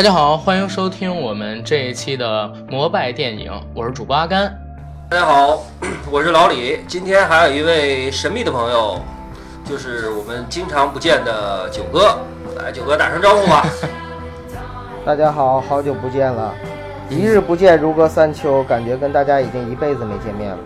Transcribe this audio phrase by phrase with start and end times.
[0.00, 4.50] 大家好，欢迎收听我们这一期的摩拜电影，我是主播阿甘。
[5.10, 5.62] 大家好，
[6.10, 6.80] 我是老李。
[6.88, 8.98] 今天还有一位神秘的朋友，
[9.62, 12.18] 就是我们经常不见的九哥。
[12.56, 13.66] 来，九哥打声招呼吧。
[15.04, 16.54] 大家好，好久不见了，
[17.10, 20.58] 一日不见如隔三秋，感觉跟大家已经一辈子没见面了。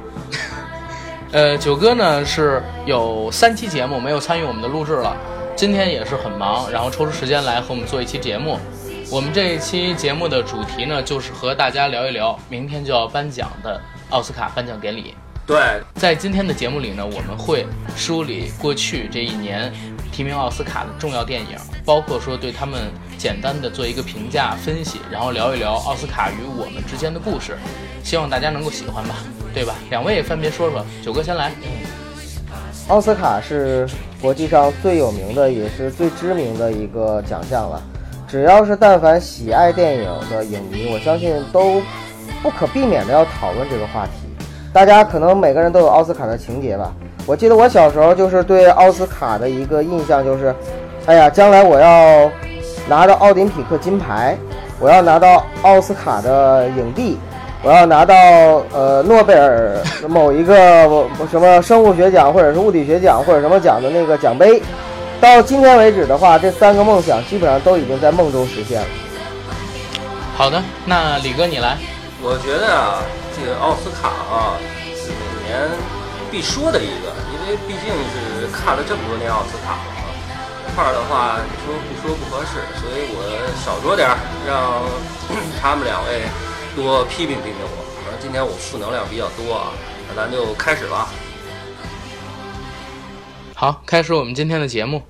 [1.33, 5.17] 呃，九哥呢是有三期节目没有参与我们的录制了，
[5.57, 8.61] 今天也是很忙，然后抽出时间来和我们做一期节目。
[9.11, 15.15] 我们这一期节目的主题呢，就是和大家聊一聊明天就要颁奖的奥斯卡颁奖典礼。
[15.47, 19.71] 对，在今天的节目里呢，我们会梳理过去这一年
[20.11, 27.59] 提名奥斯卡的重要电影，包括说对他们简单的做一个评价分析，然后聊一聊奥斯卡与我们之间的故事，
[28.03, 29.17] 希望大家能够喜欢吧，
[29.53, 29.75] 对吧？
[29.91, 31.53] 两位分别说说，九哥先来。
[32.89, 33.89] 奥斯卡是
[34.21, 37.83] 国际上最有名的，也是最知名的一个奖项了。
[38.27, 41.81] 只要是但凡喜爱电影的影迷，我相信都
[42.43, 44.13] 不可避免的要讨论这个话题。
[44.73, 46.93] 大家可能每个人都有奥斯卡的情节吧？
[47.27, 50.55] 我记得我小时候就是对奥斯卡的一个印象就是，
[51.07, 52.31] 哎呀，将来我要
[52.89, 54.37] 拿到奥林匹克金牌，
[54.81, 57.17] 我要拿到奥斯卡的影帝，
[57.63, 58.15] 我要拿到
[58.73, 59.77] 呃诺贝尔
[60.09, 64.61] 某一个什么生物学奖或者是物理学奖或者什么奖的那个奖杯。
[65.25, 68.87] 到今天为止的话，这三个梦想基本上都已经在梦中实现了。
[70.37, 71.79] 好的，那李哥你来。
[72.21, 73.01] 我觉得啊，
[73.33, 74.61] 这个奥斯卡啊
[74.93, 75.71] 是每年
[76.31, 80.13] 必说的一个，因为毕竟是看了这么多年奥斯卡了，
[80.69, 84.85] 这块儿的话你说不说不合适，所以我少说点儿，让
[85.59, 86.29] 他们两位
[86.77, 87.81] 多批评批评我。
[88.05, 89.73] 反正今天我负能量比较多啊，
[90.07, 91.09] 那咱就开始吧。
[93.55, 95.01] 好，开始我们今天的节目。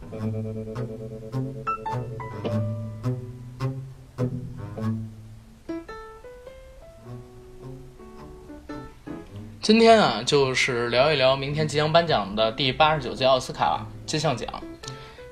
[9.61, 14.49] 今天啊，就是聊一聊明天即将颁奖的第八十九届奥斯卡金像奖。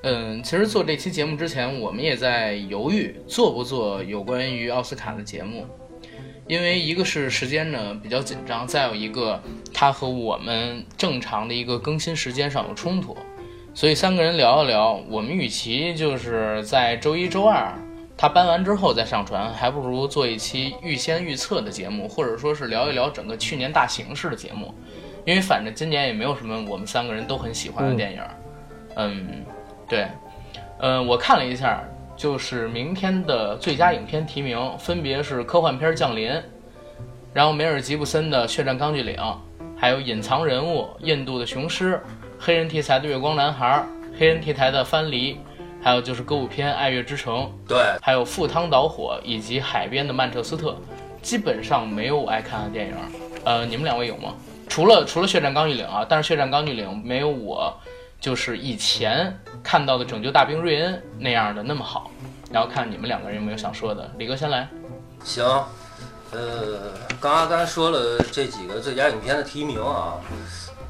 [0.01, 5.65] 嗯，其实做这期节目之前，我们也在犹豫做不做有关于奥斯卡的节目，
[6.47, 9.41] 因为一个是时间呢比较紧张，再有一个
[9.73, 13.15] 它和我们正常的一个更新时间上有冲突。
[13.75, 17.73] 所以三个人聊一聊，我们与其就是在周一、周二
[18.15, 24.73] 他搬完之后再上传，还不如做一期预先预测的节目，或者说是聊一聊整个去年大形势的节目。
[25.25, 28.21] 因为反正今年也没有什么我们三个人都很喜欢的电影。
[28.95, 29.43] 嗯，
[29.89, 30.05] 对，
[30.79, 31.83] 嗯，我看了一下，
[32.15, 36.31] 就是明天的最佳影片提名分别是科幻片《降临》，
[37.33, 39.15] 然后梅尔吉布森的《血战钢锯岭》，
[39.75, 41.95] 还有《隐藏人物》印度的《雄狮》。
[42.45, 43.85] 黑人题材的《月光男孩》，
[44.19, 45.35] 黑人题材的《藩篱》，
[45.81, 47.35] 还有就是歌舞片《爱乐之城》，
[47.69, 50.71] 对，还有《赴汤蹈火》以及《海边的曼彻斯特》，
[51.21, 52.95] 基本上没有我爱看的电影。
[53.45, 54.33] 呃，你们两位有吗？
[54.67, 57.73] 除了除了《血战钢锯岭》啊，但是《血战钢锯岭》没有我
[58.19, 62.11] 就是以前看到的《拯救大兵瑞恩》那样的那么好。
[62.51, 64.67] 然后看你们两个人有没有想说的，李哥先来。
[65.23, 65.45] 行，
[66.31, 70.19] 呃，刚阿甘说了这几个最佳影片的提名啊。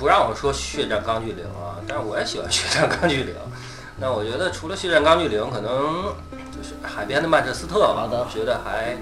[0.04, 3.34] 不让我说《血战钢锯岭》啊，但是我也喜欢 《血战钢锯岭》。
[3.96, 6.14] 那我觉得除了《血战钢锯岭》，可能
[6.52, 8.98] 就是海边的曼彻斯特吧，我觉得还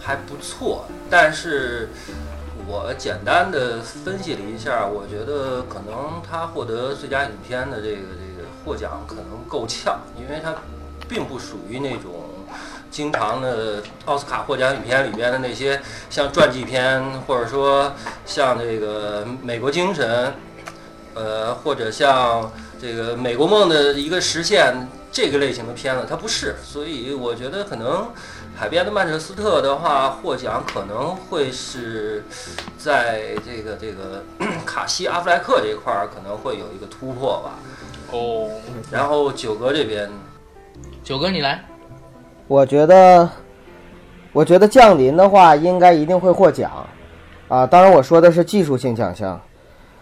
[0.00, 0.84] 还不错。
[1.10, 1.88] 但是
[2.68, 10.54] 我简单的分析了一下，我觉得可能他获得最佳影片的这个这个获奖可能够呛，因为他
[11.08, 12.30] 并不属于那种。
[12.90, 17.92] 经常的奥斯卡获奖影片里边的那些，像传记片，或者说
[18.24, 20.28] 像这个《美国精神》，
[21.14, 22.50] 呃，或者像
[22.80, 24.74] 这个《美国梦的一个实现》
[25.12, 26.56] 这个类型的片子，它不是。
[26.62, 28.02] 所以我觉得可能
[28.56, 32.24] 《海边的曼彻斯特》的话获奖可能会是
[32.76, 34.22] 在这个这个
[34.66, 37.58] 卡西·阿弗莱克这一块儿可能会有一个突破吧。
[38.10, 38.50] 哦。
[38.90, 40.10] 然后九哥这边，
[41.02, 41.64] 九哥你来。
[42.46, 43.28] 我觉得，
[44.30, 46.86] 我觉得降临的话，应该一定会获奖，
[47.48, 49.40] 啊，当然我说的是技术性奖项，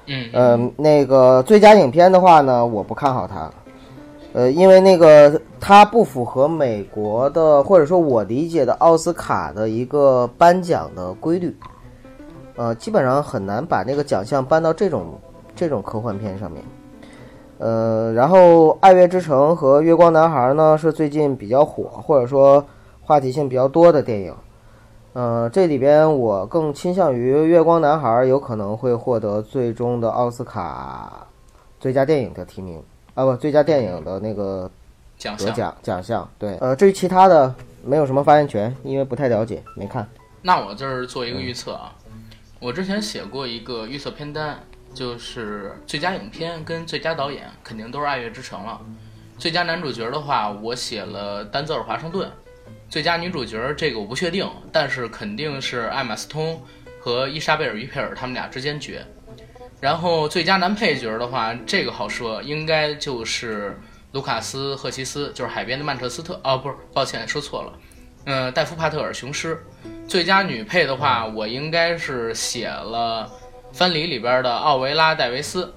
[0.06, 3.50] 嗯，那个最佳影片的话呢，我不看好它，
[4.32, 11.56] 呃，因为那个它不符合美国的或者说我理解的奥斯卡的一个颁奖的规律，
[12.56, 15.18] 呃，基本上很难把那个奖项颁到这种
[15.54, 16.62] 这种科幻片上面。
[17.58, 22.64] 呃，然后《爱乐之城》和《月光男孩》呢是最近比较火，或者说
[23.00, 24.34] 话题性比较多的电影。
[25.14, 31.26] 呃，这里边我更倾向于《月光男孩》有可能会获得最终的奥斯卡
[31.78, 32.82] 最佳电影的提名
[33.14, 34.70] 啊，不，最佳电影的那个
[35.18, 36.26] 奖得奖奖项。
[36.38, 37.54] 对，呃，至于其他的，
[37.84, 40.08] 没有什么发言权，因为不太了解，没看。
[40.40, 41.94] 那我这儿做一个预测啊，
[42.58, 44.60] 我之前写过一个预测片单，
[44.94, 48.80] 就是最佳影片跟最佳导演肯定都是《爱乐之城》了。
[49.36, 52.30] 最佳男主角的话，我写了丹泽尔·华盛顿。
[52.92, 56.62] 最佳女主角这个我不确定，但是肯定是艾玛·斯通
[57.00, 59.02] 和伊莎贝尔·于佩尔他们俩之间决。
[59.80, 63.80] 然后最佳男配角的话，这个好说，应该就是
[64.12, 67.72] 卢卡斯·赫奇斯，就是《海边的曼彻斯特》哦，不是，抱歉，说错了。
[68.26, 69.54] 嗯，戴夫·帕特尔《雄狮》。
[70.06, 73.26] 最佳女配的话，我应该是写了
[73.74, 75.72] 《藩篱》里边的奥维拉·戴维斯。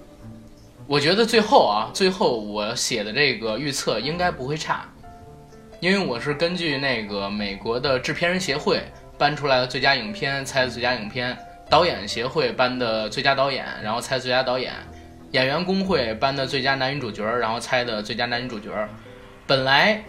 [0.86, 4.88] 我觉得最后啊，最后我写的这个预测应该不会差，
[5.80, 8.82] 因为我是根据那个美国的制片人协会
[9.18, 11.38] 颁出来的最佳影片猜的最佳影片，
[11.70, 14.74] 导演协会颁的最佳导演，然后猜最佳导演，
[15.32, 18.70] 演员工会颁的最佳男女主角，然后猜的最佳男女主角。
[19.46, 20.04] 本来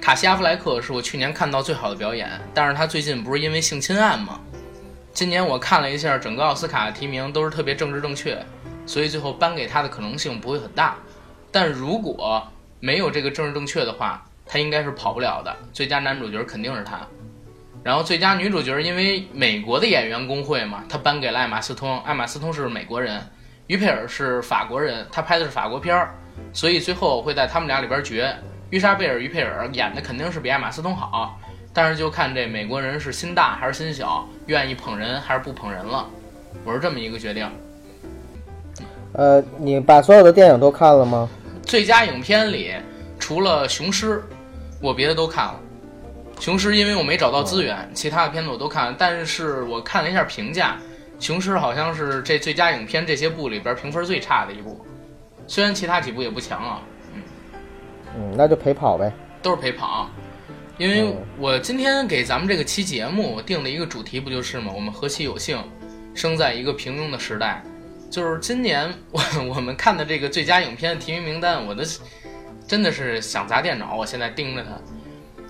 [0.00, 4.40] 卡西·阿弗莱克是我去年看到最好的表演，但是他最近不是因为性侵案吗？
[5.12, 8.38] 今年我看了一下整个奥斯卡提名都是特别政治正确。
[8.86, 10.96] 所以最后颁给他的可能性不会很大，
[11.52, 12.44] 但如果
[12.80, 15.56] 没有这个政治正确的话，他应该是跑不了的。
[15.72, 17.06] 最佳男主角肯定是他，
[17.84, 22.00] 然后最佳女主角因为美国的演员工会嘛，他颁给了艾玛斯通。
[22.00, 23.22] 艾玛斯通是美国人，
[23.68, 26.12] 于佩尔是法国人，他拍的是法国片儿，
[26.52, 28.34] 所以最后会在他们俩里边决。
[28.70, 31.38] 于莎贝尔于佩尔演的肯定是比艾玛斯通好，
[31.72, 36.10] 但是就看这美国人是心大还是心小，愿意捧人还是不捧人了。
[36.64, 37.48] 我是这么一个决定。
[39.12, 41.28] 呃，你把所有的电影都看了吗？
[41.62, 42.74] 最佳影片里，
[43.18, 44.18] 除了《雄狮》，
[44.80, 45.60] 我别的都看了。
[46.42, 48.96] 《雄狮》因为我没找到资源，其他的片子我都看了。
[48.98, 50.78] 但是我看了一下评价，
[51.24, 54.84] 《雄狮》好像是这最佳影片这些部里边评分最差的一部。
[55.46, 56.80] 虽然其他几部也不强啊，
[57.14, 57.22] 嗯，
[58.16, 59.12] 嗯，那就陪跑呗，
[59.42, 60.08] 都是陪跑。
[60.78, 64.72] 因为我今天给咱们这个期节目定了一个主题不就是吗？
[64.74, 65.62] 我们何其有幸，
[66.14, 67.62] 生在一个平庸的时代。
[68.10, 69.20] 就是今年我
[69.54, 71.84] 我们看的这个最佳影片提名名单，我的
[72.70, 73.96] 真的是想砸电脑。
[73.96, 74.70] 我现在盯着它，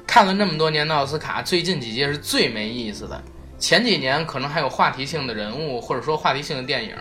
[0.06, 3.22] 看了那么多年的奥斯卡，最近几届是最没意思的。
[3.58, 6.96] 前几年可能还有话题性的人物，或者说话题性的电影，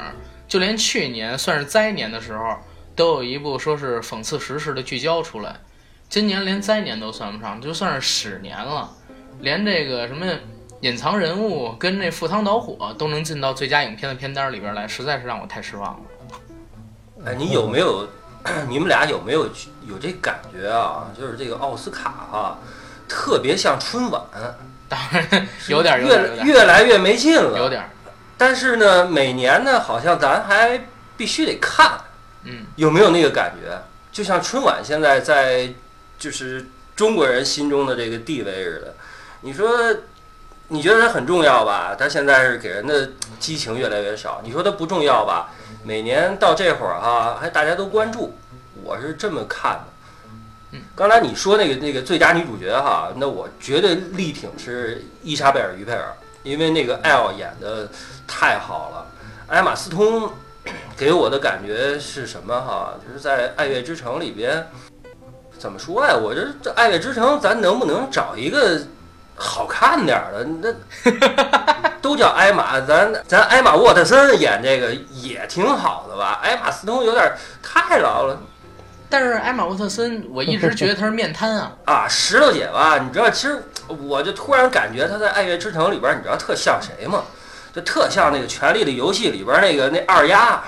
[0.46, 2.58] 就连去年算是灾年的时候，
[2.98, 5.56] 都有一部说是讽刺时事的聚焦出来。
[6.10, 8.94] 今年连灾年都算不上，就算是屎年了，
[9.40, 10.26] 连这个什么。
[10.82, 16.00] 隐藏人物跟那赴汤蹈火都能进到最佳影片的片单里边来，实在是让我太失望了。
[17.26, 18.08] 哎，你有没有？
[18.68, 19.46] 你们俩有没有
[19.88, 21.08] 有这感觉啊？
[21.18, 22.58] 就是这个奥斯卡哈，
[23.08, 24.22] 特别像春晚，
[24.90, 27.90] 当然有点越越来越没劲了，有点。
[28.38, 30.86] 但是呢，每年呢，好像咱还
[31.18, 32.00] 必须得看。
[32.44, 33.82] 嗯，有没有那个感觉？
[34.12, 35.74] 就像春晚现在在
[36.18, 38.96] 就是中国人心中的这个地位似的。
[39.42, 39.70] 你说？
[40.72, 41.96] 你觉得它很重要吧？
[41.98, 44.40] 它现在是给人的激情越来越少。
[44.44, 45.50] 你说它不重要吧？
[45.84, 48.34] 每年到这会儿哈，还大家都关注。
[48.84, 50.80] 我是这么看的。
[50.96, 57.90] 刚才你说那个那个最佳女主角哈，那我绝对力挺是伊莎贝尔·于佩尔，因为那个艾尔演的
[58.28, 59.06] 太好了。
[59.48, 60.32] 艾玛斯通
[60.96, 62.94] 给我的感觉是什么哈？
[63.08, 64.68] 就是在《爱乐之城》里边，
[65.58, 66.14] 怎么说呀？
[66.16, 68.80] 我这这《爱乐之城》，咱能不能找一个？
[69.42, 76.40] 好看点儿的，那都叫艾玛，咱咱艾玛沃特森演这个也挺好的吧？
[76.44, 78.40] 艾玛斯通有点太老了，
[79.10, 81.72] 但是艾玛沃特森，我一直觉得她是面瘫啊。
[81.86, 87.24] 啊，石头姐吧，你知道，其实我就突然感觉她在《爱乐之城》里边，你知道特像谁吗？
[87.74, 90.62] 就特像那个《权力的游戏》里边那个那二丫，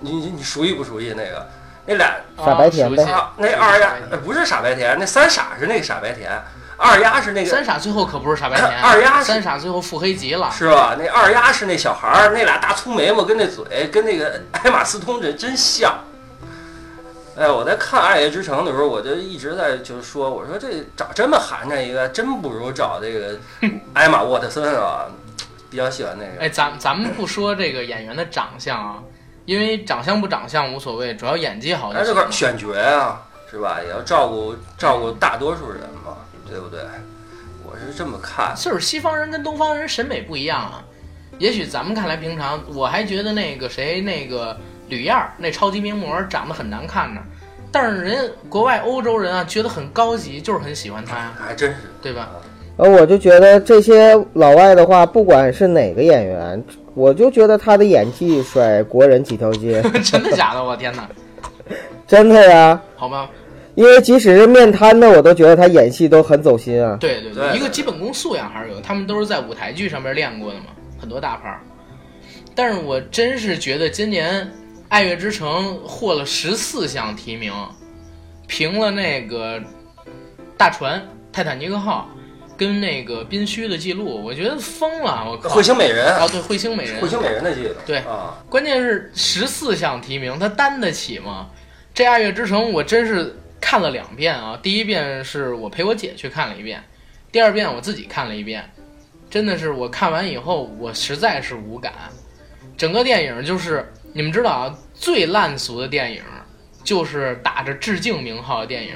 [0.00, 1.46] 你你你熟悉不熟悉那个？
[1.90, 3.02] 那俩傻白甜呗。
[3.38, 6.30] 那二丫不是傻白甜，那三傻是那个傻白甜。
[6.78, 8.70] 二丫是那个三傻，最后可不是傻白甜。
[8.80, 10.96] 二丫三傻最后腹黑极了，是吧？
[10.98, 15.92] 那二丫是那小孩儿，那俩大粗眉毛跟那嘴跟那个 艾玛斯通这真像。
[17.36, 23.38] 哎，我在看《爱乐之城》的时候，我就一直在就是说，我说这找这么寒碜一个，真不如找这个
[23.94, 25.06] 艾玛沃特森啊，
[25.70, 26.40] 比较喜欢那个。
[26.40, 28.98] 哎，咱咱们不说这个演员的长相啊，
[29.44, 32.06] 因为长相不长相无所谓，主要演技好就行。
[32.06, 33.78] 这个选角啊，是吧？
[33.84, 36.16] 也要照顾照顾大多数人嘛。
[36.50, 36.80] 对不对？
[37.64, 40.82] 我是这么看，就是西方人跟东方人审美不一样啊。
[41.38, 44.56] 也许咱们看来平常，我还觉得那个谁，那个
[44.88, 47.20] 吕燕儿，那超级名模长得很难看呢。
[47.70, 51.34] 但是人国外欧洲人啊，觉得很高级，就是很喜欢她呀。
[51.38, 52.30] 还真是，对吧？
[52.78, 56.64] 呃，我就觉得这些老外的话，不管是哪个演员，
[56.94, 59.82] 我就觉得他的演技甩国人几条街。
[60.02, 60.64] 真的假的？
[60.64, 61.06] 我天哪！
[62.08, 62.80] 真的呀。
[62.96, 63.28] 好吧。
[63.78, 66.96] 因为即使是面瘫的，我都觉得他演戏都很走心啊。
[66.98, 70.66] 对对对一个基本功素养还是有，他们都是在舞台剧上面练过的嘛，
[71.00, 71.60] 很多大牌儿。
[72.56, 74.44] 但是我真是觉得今年
[74.88, 77.52] 《爱乐之城》获了十四项提名，
[78.48, 79.62] 评了那个
[80.56, 81.00] 大船
[81.32, 82.08] 泰坦尼克号
[82.56, 85.54] 跟那个宾虚的记录，我觉得疯了，我靠！
[85.54, 91.46] 彗星美人，啊，对，彗星美人，彗星美人的记录，对啊，关键是十四项提名，他担得起吗？
[91.94, 96.82] 这《爱乐之城》我真是看了两遍啊，第一遍是我陪我姐去看了一遍，
[97.30, 98.68] 第二遍我自己看了一遍，
[99.28, 101.92] 真的是我看完以后我实在是无感。
[102.76, 106.22] 整个电影就是你们知道啊，最烂俗的电影
[106.84, 108.94] 就是打着致敬名号的电影，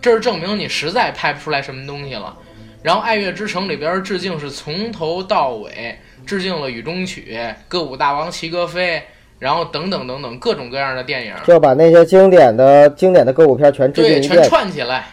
[0.00, 2.36] 这是证明你实在拍不出来什么东西了。
[2.82, 7.28] 然后《爱乐之城》里边致敬是从头到尾致敬了《雨中曲》
[7.66, 8.98] 《歌舞大王齐格飞》，
[9.44, 14.42] 然后等等等等各种各样的电影，就把那些经典的经典的歌舞片全对，全。
[14.48, 15.06] 串起来。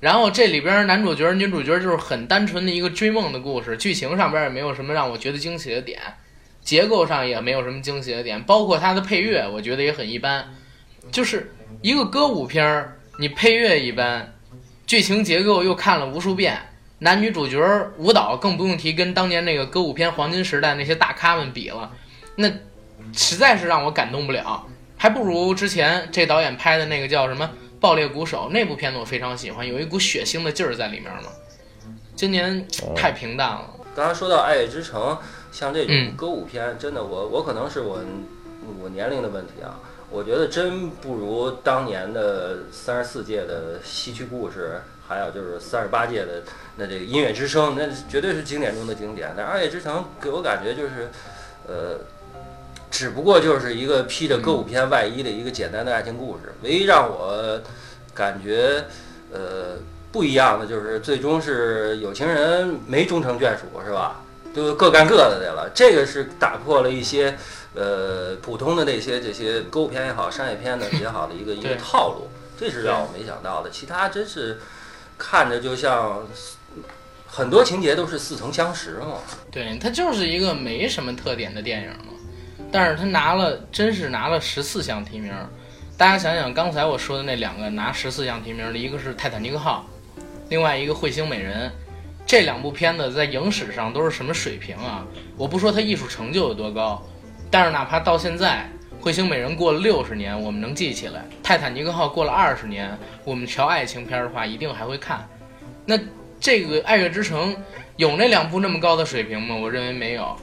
[0.00, 6.00] 然后这里边男主角、女主角就是很单纯的一个追梦的故事，剧情上边也没有什么让我觉得惊喜的点，
[6.60, 10.44] 结构上也没有什么惊喜的点，包括它的配乐，我觉得也很一般。
[11.12, 14.34] 就是一个歌舞片儿，你配乐一般，
[14.84, 16.58] 剧情结构又看了无数遍，
[16.98, 17.56] 男女主角
[17.98, 21.92] 舞蹈更不用提，跟当年那个歌舞片黄金时代那些大咖们比了，
[22.34, 22.50] 那
[23.12, 27.44] 实在是让我感动不了，还不如之前这导演拍的那个叫什么
[27.80, 31.30] 《爆裂鼓手》那部片子，我非常喜欢，有一股血腥的劲儿在里面嘛。
[32.14, 35.02] 今年太平淡了，刚才说到《爱乐之城》，
[35.52, 38.00] 像这种嗯歌舞片，真的我我可能是我
[38.82, 39.78] 我年龄的问题啊，
[40.10, 46.42] 我觉得真不如当年的三十四届的戏曲故事，还有就是三十八届的
[46.76, 49.34] 那这个音乐之声，那绝对是经典中的经典。
[49.36, 51.10] 但《爱乐之城》给我感觉就是，
[51.68, 52.00] 呃。
[52.90, 57.60] 只不过就是一个披着歌舞片外衣的一个简单的爱情故事，唯一让我
[58.14, 58.84] 感觉
[59.32, 59.76] 呃
[60.10, 64.22] 不一样的就是最终是有情人没终成眷属，是吧？
[64.54, 65.70] 就各干各的去了。
[65.74, 67.36] 这个是打破了一些
[67.74, 72.28] 呃普通的那些这些歌舞片也好，商业片的也好的一个一个套路，
[72.58, 73.68] 这是让我没想到的。
[73.68, 74.58] 其他真是
[75.18, 76.26] 看着就像
[77.26, 79.18] 很多情节都是似曾相识嘛。
[79.52, 82.14] 对，它就是一个没什么特点的电影嘛。
[82.76, 85.32] 但是他拿了，真是拿了十四项提名。
[85.96, 89.86] 大家想想，刚才我说的那两个拿十四项提名的，一个是《泰坦尼克号》，
[90.50, 91.70] 另外一个《彗星美人》。
[92.26, 95.06] 这两部片子在影史上都是什么水平啊？
[95.38, 97.02] 我不说它艺术成就有多高，
[97.50, 98.68] 但是哪怕到现在，
[99.02, 105.26] 《彗星美人》过了六十年，我们能记起来；《泰坦尼克号》过了二十年，我们瞧爱情片的话，一定还会看。
[105.86, 105.98] 那
[106.38, 107.54] 这个《爱乐之城》
[107.96, 109.56] 有那两部那么高的水平吗？
[109.56, 110.36] 我认为没有。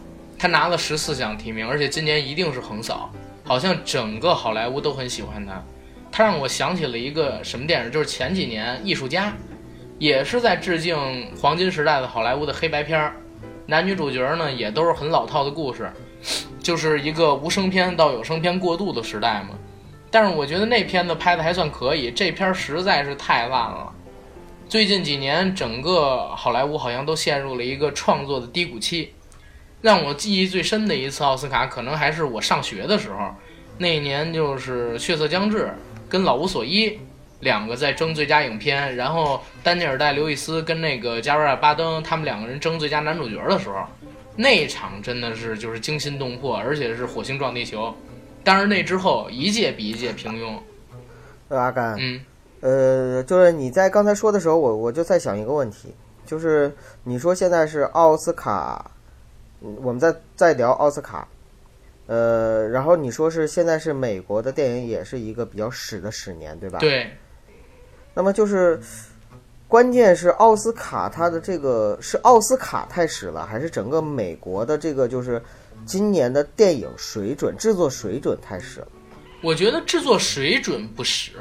[0.43, 3.09] 他拿了十四项提名，而且今年一定是横扫，
[3.45, 5.63] 好像整个好莱坞都很喜欢他。
[6.11, 9.27] 他让我想起了一个什么电影，就是前几年《艺术家》，
[9.99, 13.15] 也是在致敬黄金时代的好莱坞的黑白片儿。
[13.65, 15.89] 男女主角呢也都是很老套的故事，
[16.61, 19.57] 就是一个无声片到有声片过渡的时代嘛。
[20.11, 23.89] 但是我觉得那片子拍的还算可以，这片实在是太烂了。
[24.67, 29.13] 最近几年，整个好莱坞好像都陷入了一个创作的低谷期。
[29.83, 33.35] 让我记忆最深的一次奥斯卡，可能还是我上学的时候，
[33.77, 35.65] 那一年就是《血色将至》
[36.07, 36.89] 跟《老无所依》
[37.41, 43.83] 两个在争最佳影片，然后丹尼尔戴刘易斯跟那个加瑞尔巴登他们两个人争最佳男主角的时候，
[44.37, 47.93] 那一场真的是就是惊心动魄，而且是火星撞地球。
[48.41, 50.57] 但是那之后一届比一届平庸，
[51.49, 52.21] 阿甘，嗯，
[52.61, 55.93] 呃，就是你在刚才说的时候，我我就在想一个问题，
[56.25, 56.73] 就是
[57.03, 58.92] 你说现在是奥斯卡，嗯
[59.81, 61.27] 我们在在聊奥斯卡，
[62.07, 66.79] 呃，然后你说是现在是美国的电影也是一个比较屎的屎年，对吧？。
[66.79, 67.11] 对，
[68.13, 68.79] 那么就是，
[69.67, 75.41] 关键是奥斯卡它的这个是奥斯卡太屎了，还是整个美国的这个就是
[75.85, 78.87] 今年的电影水准、制作水准太屎了？
[79.41, 81.31] 我觉得制作水准不屎。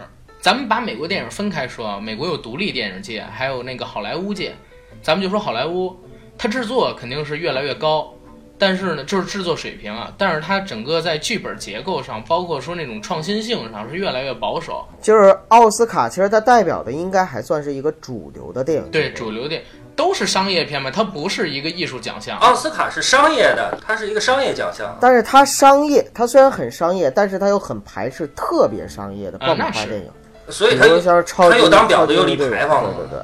[0.40, 4.54] 咱们把美国电影分开说啊，美国有独立电影界，还有那个好莱坞界。
[5.02, 5.96] 咱们就说好莱坞，
[6.38, 8.12] 它制作肯定是越来越高，
[8.58, 14.86] 但是呢，就是制作水平啊，但是它整个在剧本结构上，包括说那种创新性上是越来越保守。
[15.00, 18.90] 就是奥斯卡，其实它代表的应该还算是一个主流的电影。
[18.90, 19.62] 对，主流电
[19.94, 22.38] 都是商业片嘛，它不是一个艺术奖项。
[22.38, 24.96] 奥斯卡是商业的，它是一个商业奖项。
[25.00, 30.10] 但是它商业，它虽然很商业，但是它又很排斥特别商业的爆米花电影，
[30.48, 33.20] 所以它比如像是超级它又当婊子又立牌坊的对对对，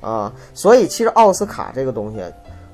[0.00, 2.22] 啊，所以其实奥斯卡这个东西，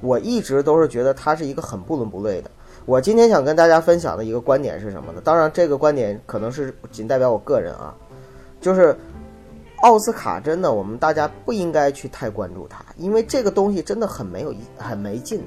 [0.00, 2.50] 我一直都是觉得它是一个很不伦不类的。
[2.86, 5.20] 我今天想跟大家分享的一个观点是什么呢？
[5.24, 7.94] 当然，这个观点可能是仅代表我个人啊，
[8.60, 8.94] 就是
[9.82, 15.42] 奥斯卡真的，我们大家不应该去太关注它，因为这个东西真的很没有意，很没劲。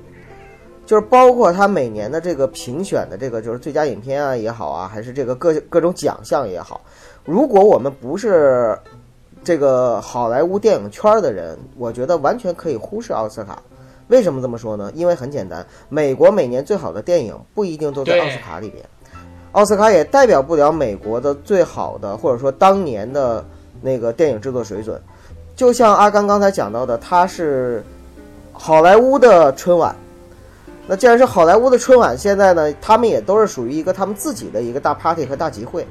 [0.86, 6.79] 就是包括他每年的这个评选的这个，就是最佳影片啊也好啊，还是这个各各种奖项也好，
[7.25, 8.74] 如果我们不是
[9.44, 13.62] 这个好莱坞电影圈的人，我觉得完全可以忽视奥斯卡。
[14.08, 14.91] 为什么这么说呢？
[14.96, 18.84] 因为很简单，美国每年最好的电影不一定都在奥斯卡里边，
[19.51, 23.44] 奥斯卡也代表不了美国的最好的，或者说当年的
[23.82, 25.01] 那个电影制作水准。
[25.56, 27.84] 就像阿甘刚才讲到的，它是
[28.53, 29.96] 好莱坞的春晚。
[30.88, 35.86] 那既然是好莱坞的春晚，现在呢，他们也都是属于一个他们自己的一个大 party 和大集会。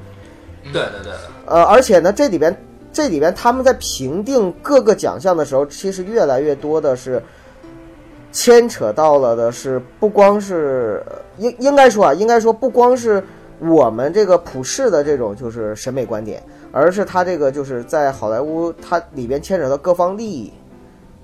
[0.72, 1.12] 对对对，
[1.44, 2.56] 呃，而且呢，这里边
[2.96, 7.22] 这里边他们在评定各个奖项的时候，其实越来越多的是
[8.32, 11.04] 牵扯到了的是不光是
[11.36, 13.22] 应应该说啊，应该说不光是
[13.58, 20.50] 我们这个普世的这种就是审美观点，而是他这个就是在好莱坞它里边牵扯到各方利益，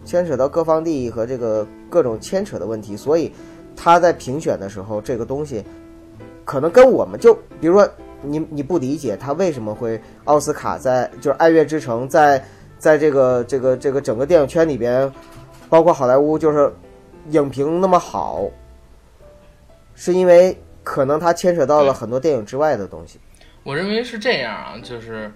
[0.04, 3.32] 牵扯到各方利益和这个各种牵扯的问题，所以
[3.74, 5.64] 他在评选的时候，这个东西
[6.44, 7.88] 可能跟我们就比如说。
[8.22, 12.42] 你你不理解他为什么会奥斯卡在就是《爱乐之城》在
[12.78, 15.12] 在这个这个这个整个电影圈里边，
[15.68, 16.72] 包括好莱坞就是
[17.30, 18.48] 影评那么好，
[19.94, 23.20] 是因为可能它牵扯到了很多电影之外的东西。
[23.62, 25.32] 我认为是这样啊，就是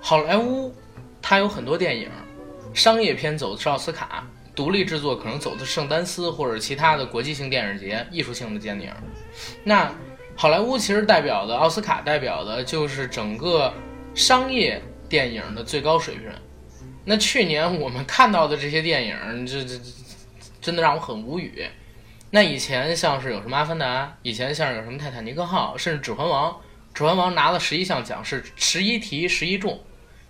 [0.00, 0.72] 好莱坞
[1.20, 2.08] 它有很多电影，
[2.72, 8.88] 商业片走的是奥斯卡，独立制作可能走的是圣丹斯或者其他的国际性电影节、艺术性的电影。
[9.64, 9.92] 那
[10.40, 13.74] 好莱坞其实代表的奥斯卡代表的就是整个
[14.14, 16.30] 商业电影的最高水平。
[17.04, 19.84] 那去年我们看到的这些电影，这这这
[20.60, 21.66] 真的让我很无语。
[22.30, 26.52] 那以前像是有什么《阿凡达》，以前像是有什么《泰坦尼克号》，甚至《指环王》。
[26.94, 29.80] 《指环王》拿了十一项奖，是十一题十一中，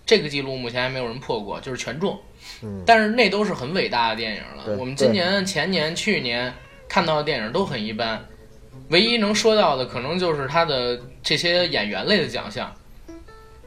[0.07, 2.19] 这个记录目前还没有人破过，就是全中。
[2.63, 4.79] 嗯，但是那都是很伟大的电影对了。
[4.79, 6.51] 我们今年、前年、去年
[6.87, 8.25] 看到的电影都很一般，
[8.89, 12.73] 唯一能说到的可能就是他的这些演员类的奖项。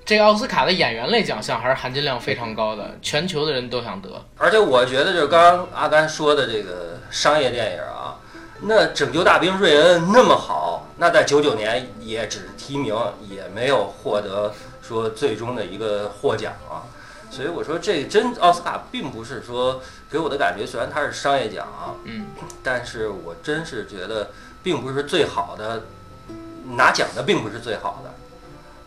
[0.04, 4.10] 这个奥斯卡的演员类奖项还是含金量非常高的，全球的人都想得。
[4.36, 8.18] 而且我觉得就是刚刚阿甘说的这个商业电影啊，
[8.62, 12.92] 那《拯救大兵瑞恩》那么好，那在九九年也只是提名，
[13.30, 16.82] 也没有获得说最终的一个获奖啊。
[17.30, 19.80] 所以我说这真奥斯卡并不是说
[20.10, 22.26] 给我的感觉，虽然它是商业奖啊，嗯，
[22.60, 24.32] 但是我真是觉得
[24.62, 25.82] 并不是最好的，
[26.76, 28.10] 拿奖的并不是最好的。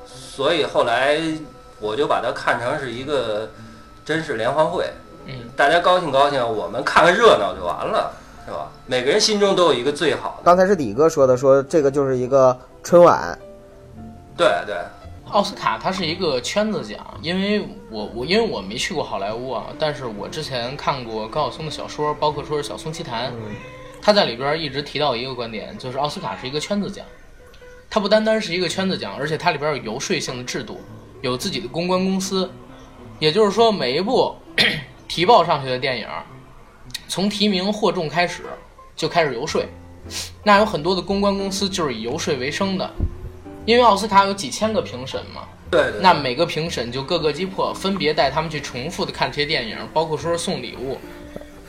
[0.07, 1.19] 所以后来
[1.79, 3.49] 我就把它看成是一个
[4.03, 4.89] 真是联欢会，
[5.25, 8.13] 嗯，大家高兴高兴，我们看看热闹就完了，
[8.45, 8.69] 是吧？
[8.85, 13.37] 每个人心中都有一个最好的，刚才是李哥说的，说这个就是一个春晚，
[14.37, 14.77] 对对，
[15.31, 23.31] 奥斯卡它是一个圈子奖，因为我我因为我没去过好莱坞啊，但是我之前看过高晓松的小说，包括说是《小松奇谈》，
[24.05, 27.03] 他在里边一直提到一个观点，就是奥斯卡是一个圈子奖，
[27.89, 30.79] 它不单单是一个圈子奖，而且它里边有游说性的制度，
[31.23, 32.47] 有自己的公关公司，
[33.17, 34.35] 也就是说每一部
[35.09, 36.07] 提报上去的电影，
[37.07, 38.43] 从提名获中开始
[38.95, 39.65] 就开始游说，
[40.43, 42.87] 那有很多的公关公司就是以游说为生的，
[43.65, 50.99] 因为奥斯卡有几千个评审嘛，对对，那每个评审就各个击破，分别带他们去重复的看这些电影，包括说是送礼物。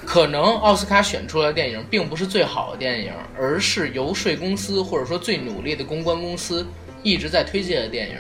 [0.07, 6.65] 可能奥斯卡选出来的电影并不是最好的电影，而是游说公司或者说最努力的公关公司
[7.03, 8.17] 一直在推荐的电影。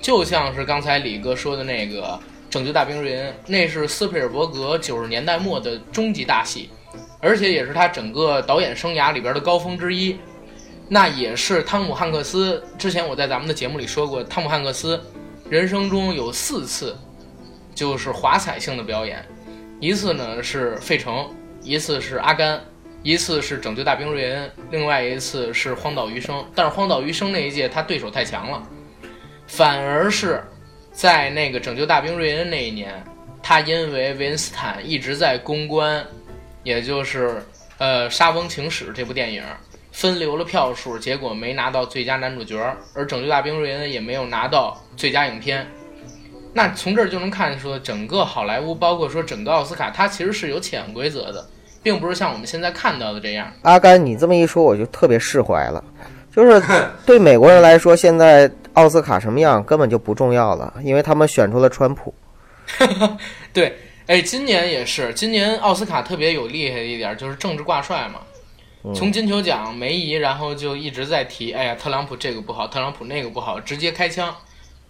[0.00, 2.02] 就像是刚才李哥说的那个
[2.50, 6.68] 《拯救大兵瑞恩》，那是斯皮尔伯格九十年代末的终极大戏，
[7.20, 10.18] 而且也是他整个导演生涯里边的高峰之一。
[10.88, 15.00] 那也是汤姆汉克斯，之前我在咱们的节目里说过，汤姆汉克斯
[15.48, 16.94] 人生中有四次
[17.74, 19.24] 就是华彩性的表演，
[19.84, 21.30] 一次呢是费城，
[21.62, 22.58] 一次是阿甘，
[23.02, 26.42] 一次是拯救大兵瑞恩，另外一次是荒岛余生。
[26.54, 28.62] 但是荒岛余生那一届他对手太强了，
[29.46, 30.42] 反而是
[30.90, 32.94] 在那个拯救大兵瑞恩那一年，
[33.42, 36.02] 他因为维恩斯坦一直在公关，
[36.62, 37.44] 也就是
[37.76, 39.42] 呃《沙翁情史》这部电影。
[39.92, 42.56] 分流了票数，结果没拿到最佳男主角，
[42.94, 45.66] 而《拯救大兵瑞恩》也没有拿到最佳影片。
[46.54, 51.46] 那从这儿就能看出，整个好莱坞，包括说整个奥斯卡，它其实是有潜规则的，
[51.82, 53.52] 并不是像我们现在看到的这样。
[53.62, 55.84] 阿甘，你这么一说，我就特别释怀了。
[56.34, 56.62] 就是
[57.04, 62.14] 对美国人来说，现在奥斯卡什么样根本就不重要了，因为他们选出了川普。
[63.52, 68.20] 对，哎，今年也是，今年奥斯卡特别有厉害的一点就是政治挂帅嘛。
[68.94, 74.34] 从金球奖梅姨，然后就一直在提，哎呀，特朗普这个不好，特朗普那个不好，直接开枪。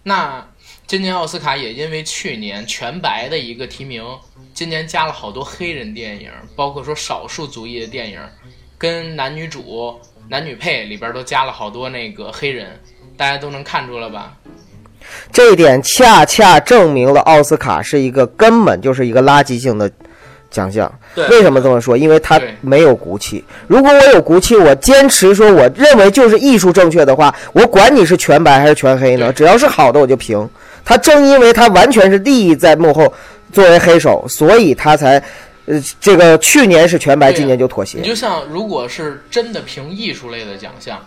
[0.03, 0.45] 那
[0.87, 4.03] 今年奥斯卡也因为去年全白的一个提名，
[4.53, 8.19] 今年加了好多黑人电影，包括说少数族裔的电影，
[8.77, 12.79] 跟男女主、男女配里边都加了好多那个黑人，
[13.17, 14.37] 大家都能看出了吧？
[15.31, 19.91] 这一点恰恰证明了奥斯卡是一个根本就是一个垃圾性的
[20.51, 20.91] 奖项。
[21.15, 21.97] 对为什么这么说？
[21.97, 23.43] 因为它没有骨气。
[23.67, 29.33] 如果我有骨气，我坚持说我认为就是艺术正确的话，我管你是全白还是全黑呢？
[29.33, 30.47] 只要是好的我就评。
[30.85, 33.11] 他正因为他完全是利益在幕后
[33.51, 35.21] 作为黑手，所以他才，
[35.65, 38.07] 呃，这个去年是全白，今年就妥协你。
[38.07, 40.99] 就像如果是真的凭艺术类的奖项，《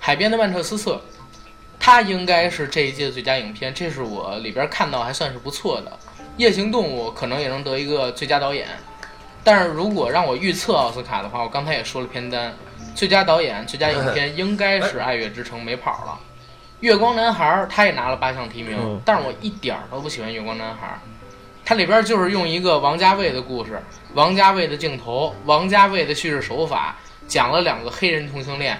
[0.00, 0.92] 海边的曼彻斯特》，
[1.78, 5.90] 它应该是这一届最佳影片，这是我里边看到还算是不错的。
[6.36, 8.66] 《夜行动物》可能也能得一个最佳导演，
[9.44, 12.52] 但是如果让我预测奥斯卡的话，我刚才也说了片单，
[12.94, 16.18] 最佳导演、最佳影片应该是《爱乐之城》没跑了。
[16.84, 20.98] 月光男孩儿他也拿了八项提名，嗯但是我一点儿都不喜欢月光男孩儿。
[21.64, 26.94] 它里边就是用一个王家卫的故事，王家卫的镜头，王家卫的叙事手法，
[27.26, 28.78] 讲了两个黑人同性恋。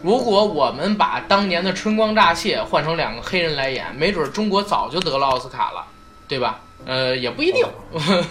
[0.00, 5.84] 如果我们把当年的《春光乍泄》换成两个黑人来演，没准中国早就得了奥斯卡了，
[6.26, 6.58] 对吧？
[6.86, 7.66] 呃，也不一定。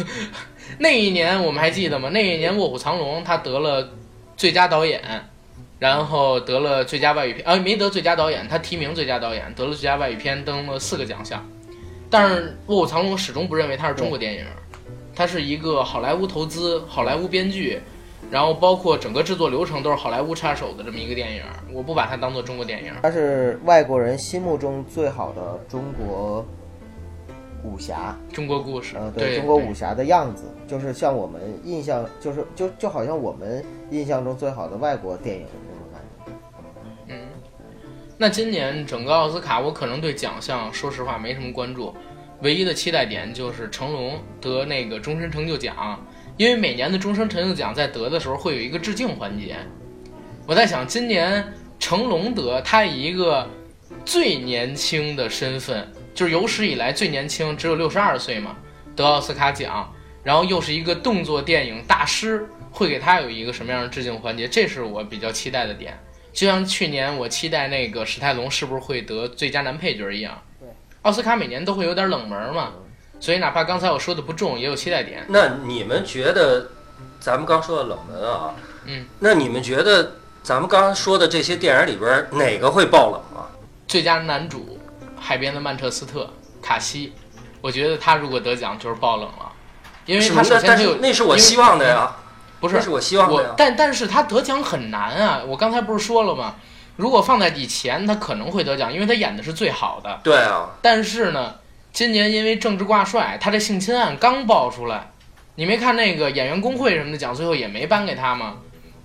[0.80, 2.10] 那一年我们还记得吗？
[2.10, 3.88] 那一年《卧虎藏龙》他得了
[4.36, 5.00] 最佳导演，
[5.82, 11.44] 然后得了最佳外语片，呃，没得最佳导演，他提名最佳导演，得了最佳外语片，登了四个奖项。
[12.08, 14.46] 但是《卧虎藏龙》始终不认为它是中国电影，
[15.15, 17.80] 它是一个好莱坞投资、好莱坞编剧，
[18.30, 21.41] 然后包括整个制作流程都是好莱坞插手的这么一个电影。
[21.74, 22.94] 我不把它当做中国电影。
[23.02, 26.46] 它是外国人心目中最好的中国
[27.63, 35.46] 武侠，中国故事，呃，对中国武侠的样子，就是像我们印象，就是就就好像我们印象中最好的外国电影
[38.22, 41.92] 那今年整个奥斯卡，我可能对奖项说实话没什么关注，
[42.44, 46.00] 唯一的期待点就是成龙得那个终身成就奖，
[46.38, 49.56] 因为每年的终身成就奖在得的时候会有一个致敬环节。
[50.46, 53.50] 我在想，今年成龙得他以一个
[54.06, 58.56] 最年轻的身份，就是有史以来最年轻，只有六十二岁嘛，
[58.96, 59.92] 得奥斯卡奖，
[60.24, 64.48] 然后又是一个动作电影大师，会给他有一个什么样的致敬环节？
[64.48, 65.98] 这是我比较期待的点。
[66.34, 70.41] 就像去年我期待那个史泰龙是不是会得最佳男配角一样。
[70.60, 70.67] 对，
[71.02, 72.72] 奥斯卡每年都会有点冷门嘛，
[73.20, 75.26] 所以哪怕刚才我说的不中，也有期待点。
[75.28, 76.70] 那你们觉得，
[77.20, 83.52] 咱们刚说的冷门啊，嗯，那你们觉得咱们刚刚说的这些电影里边哪个会爆冷啊？
[83.88, 84.80] 最佳男主，
[85.20, 86.24] 《海边的曼彻斯特》，
[86.65, 87.13] 卡西，
[87.60, 89.52] 我觉得他如果得奖就是爆冷了，
[90.06, 92.15] 因为他首先他有但是那是我希望的呀，
[92.62, 93.50] 不是那是我希望的呀，。
[93.58, 95.41] 但但是他得奖很难啊！
[95.45, 96.56] 我刚才不是说了吗？
[96.95, 100.19] 如果放在以前，他可能会得奖，因为他演的是最好的。
[100.24, 101.56] 对啊，但是呢，
[101.91, 105.10] 今年因为政治挂帅，他这性侵案刚爆出来，
[105.56, 108.58] 你没看那个演员工会什么的奖，最后也没颁给他吗？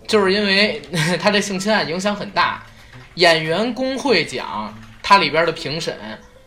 [0.06, 0.82] 就是因为
[1.20, 2.62] 他这性侵案影响很大。
[3.14, 5.96] 演员工会奖它里边的评审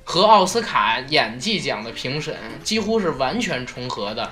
[0.04, 4.32] 和奥斯卡演技奖的评审几乎是完全重合的，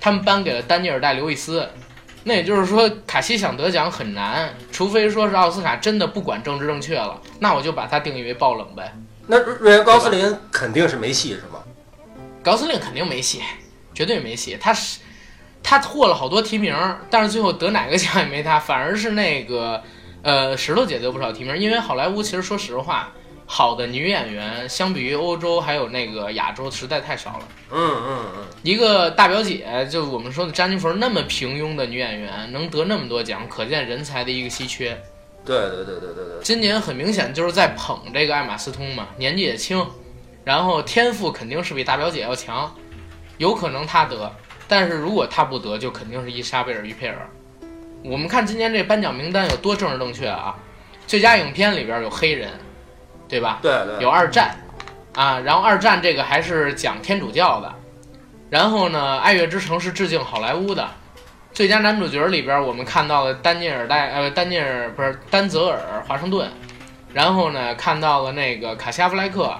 [0.00, 1.68] 他们颁给了丹尼尔戴刘易斯。
[2.24, 8.94] 那也就是说，卡西想得奖很难，除非说是奥斯卡真的不管政治正确了，那我就把它定义为爆冷呗。
[9.26, 11.60] 那瑞恩高斯林肯定是没戏是吗？
[12.42, 13.40] 高司令肯定没戏，
[13.94, 14.58] 绝对没戏。
[14.60, 14.98] 他是
[15.62, 16.76] 他获了好多提名，
[17.08, 19.82] 但是最后得哪个奖也没他，反而是那个
[20.22, 21.56] 呃石头姐得不少提名。
[21.56, 23.12] 因为好莱坞其实说实话，
[23.54, 27.48] 好的女演员相比于欧洲还有那个亚洲实在太少了。
[27.70, 34.98] 嗯嗯嗯，一个大表姐，就我们说的詹妮弗那么平庸的女演员，能得那么多奖，可见人才的一个稀缺。
[35.44, 39.86] 对对对对对对，今年很明显就是在捧这个艾玛斯通嘛，年纪也轻，
[40.44, 42.74] 然后天赋肯定是比大表姐要强，
[43.36, 44.34] 有可能她得，
[44.66, 47.28] 但是如果她不得，就肯定是伊莎贝尔·于佩尔。
[48.02, 50.56] 我们看今年这颁奖名单有多政治正确啊！
[51.06, 52.48] 最佳影片里边有黑人，
[53.32, 53.60] 对吧？
[53.62, 54.54] 对对，有二战，
[55.14, 57.74] 啊，然后二战这个还是讲天主教的，
[58.50, 60.86] 然后呢，《爱乐之城》是致敬好莱坞的。
[61.54, 66.46] 最佳男主角里边，我们看到了丹尼尔戴呃丹尼尔不是丹泽尔华盛顿，
[67.14, 69.50] 然后呢看到了那个卡西阿弗莱克，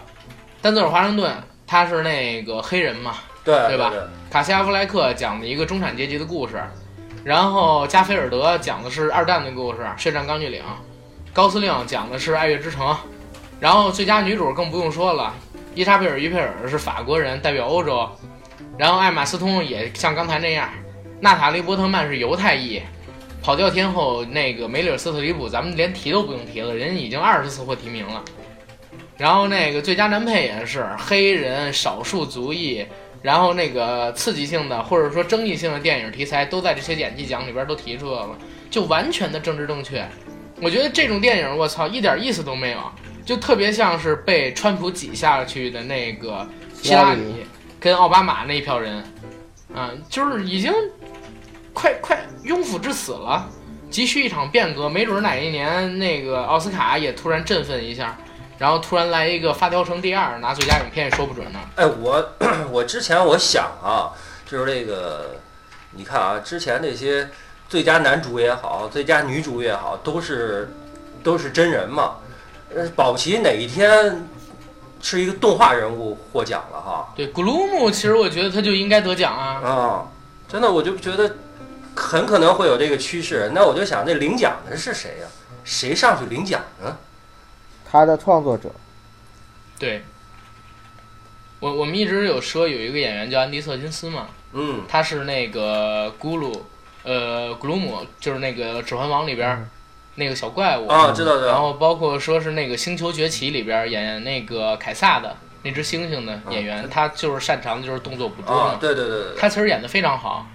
[0.61, 1.35] 丹泽尔华盛顿
[1.67, 3.89] 他是那个黑人嘛，对对吧？
[3.89, 6.63] 对卡西阿弗莱克讲的一个中产阶级的故事，
[7.25, 10.63] 然后加菲尔德讲的是二战的故事，血战钢锯岭，
[11.33, 12.95] 高司令讲的是爱乐之城，
[13.62, 15.33] 然后最佳女主更不用说了，
[15.72, 18.11] 伊莎贝尔·于佩尔是法国人，代表欧洲，
[18.77, 20.68] 然后艾玛斯通也像刚才那样，
[21.20, 22.83] 娜塔莉·波特曼是犹太裔，
[23.40, 28.25] 跑调天后那个梅里尔·斯特里普，咱们连提都不用提了，人已经二十次获提名了。
[29.16, 32.85] 然后那个最佳男配也是黑人、少数族裔，
[33.22, 38.37] 然后那个刺激性的或者说争议性的电影题材都在这些演技奖里边都提出来了，
[38.68, 40.05] 就完全的政治正确。
[40.61, 42.79] 我觉得这种电影，我操，一点意思都没有，
[43.25, 47.47] 就特别像是被川普挤下去的那个希拉里
[47.79, 49.03] 跟奥巴马那一票人，
[49.75, 50.73] 啊，就是已经
[51.73, 53.49] 快快庸腐至死了，
[53.91, 54.89] 急需一场变革。
[54.89, 58.17] 没准哪一年那个奥斯卡也突然振奋一下，
[58.59, 61.59] 然后突然来一个《发条城》第二，拿最佳影片也说不准呢。
[61.77, 62.33] 哎，我
[62.71, 64.11] 我之前我想啊，
[64.45, 65.37] 就是这个，
[65.93, 67.29] 你看啊，之前那些
[67.69, 70.69] 最佳男主也好，最佳女主也好，都是
[71.23, 72.17] 都是真人嘛。
[72.75, 74.29] 呃，保不齐哪一天
[75.01, 77.13] 是一个动画人物获奖了哈。
[77.17, 79.61] 对，古鲁姆其实我觉得他就应该得奖啊。
[79.63, 80.07] 啊，
[80.49, 81.37] 真的，我就觉得
[81.95, 83.51] 很可能会有这个趋势。
[83.55, 85.27] 那我就想，这领奖的是谁呀、
[85.65, 86.97] 谁上去领奖呢？
[87.91, 88.71] 他的创作者
[89.79, 90.03] 对，
[91.61, 96.59] 我我们一直有说有一个演员叫安迪瑟金斯嘛，嗯他是那个咕噜，
[97.03, 99.69] 呃，古鲁姆，就是那个《指环王》里边儿
[100.14, 101.48] 那个小怪物啊，知道知道。
[101.48, 109.38] 然后包括说是那个《星球崛起》里边演那个凯撒的那只猩猩的演员，他就是擅长的就是动作捕捉对对对对对。
[109.38, 110.46] 他其实演的非常好，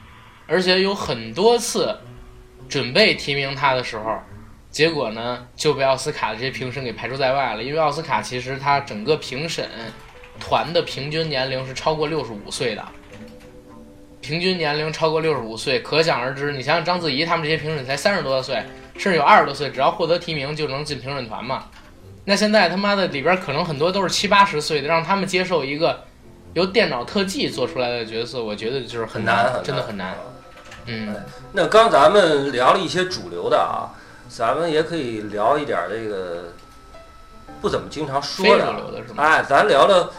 [0.48, 1.98] 而且有很多次
[2.70, 4.20] 准备提名他的时候，
[4.70, 9.68] 结果呢就被奥斯卡的这些评审给排除在外了，因为奥斯卡其实他整个评审
[10.40, 12.86] 团的平均年龄是超过六十五岁的。
[14.20, 16.52] 平均年龄超过六十五岁，可想而知。
[16.52, 18.62] 你想想章子怡他们这些评审才三十多岁，
[18.98, 21.66] 甚至有二十多岁，只要获得提名就能进评审团嘛。
[22.26, 26.02] 那现在他妈的里边可能很多都是七八十岁的，让他们接受一个
[26.54, 30.08] 由电脑特技做出来的角色，我觉得就是很难，难，真的很难。
[30.10, 30.18] 啊
[30.90, 31.14] 嗯，
[31.52, 33.92] 那刚咱们聊了一些主流的啊，
[34.30, 36.54] 咱们也可以聊一点这个
[37.62, 39.22] 不怎么经常说的非主流的是吗？
[39.22, 40.10] 哎，咱聊聊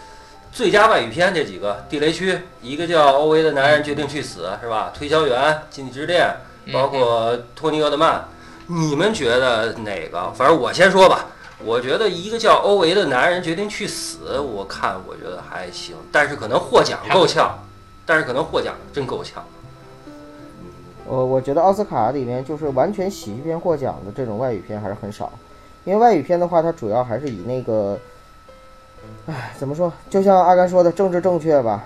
[0.53, 4.93] 最佳外语片这几个，《地雷区》，一个叫《欧维的男人决定去死》，是吧？
[4.95, 6.27] 推销员、禁忌之恋，
[6.67, 8.29] 嗯包括托尼·厄德曼，
[8.69, 10.31] 你们觉得哪个？
[10.35, 11.27] 反正我先说吧。
[11.65, 17.59] 我觉得一个叫欧维的男人决定去死，我看我觉得还行，但是可能获奖够呛，
[18.07, 19.45] 但是可能获奖真够呛。
[21.05, 25.33] 我我觉得奥斯卡里面就是完全喜剧片获奖的这种外语片还是很少，
[25.85, 27.99] 因为外语片的话，它主要还是以那个，
[29.27, 29.93] 唉，怎么说？
[30.09, 31.83] 就像阿甘说的，政治正确吧，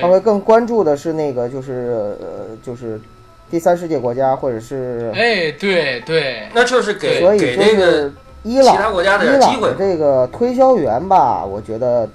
[0.00, 3.00] 他会更关注的是那个，就是呃，就是
[3.50, 12.08] 第三世界国家或者是，哎，对对，那就是给所以就给这个是伊其朗他国家的伊点机会朗的，这个推销员吧，我觉得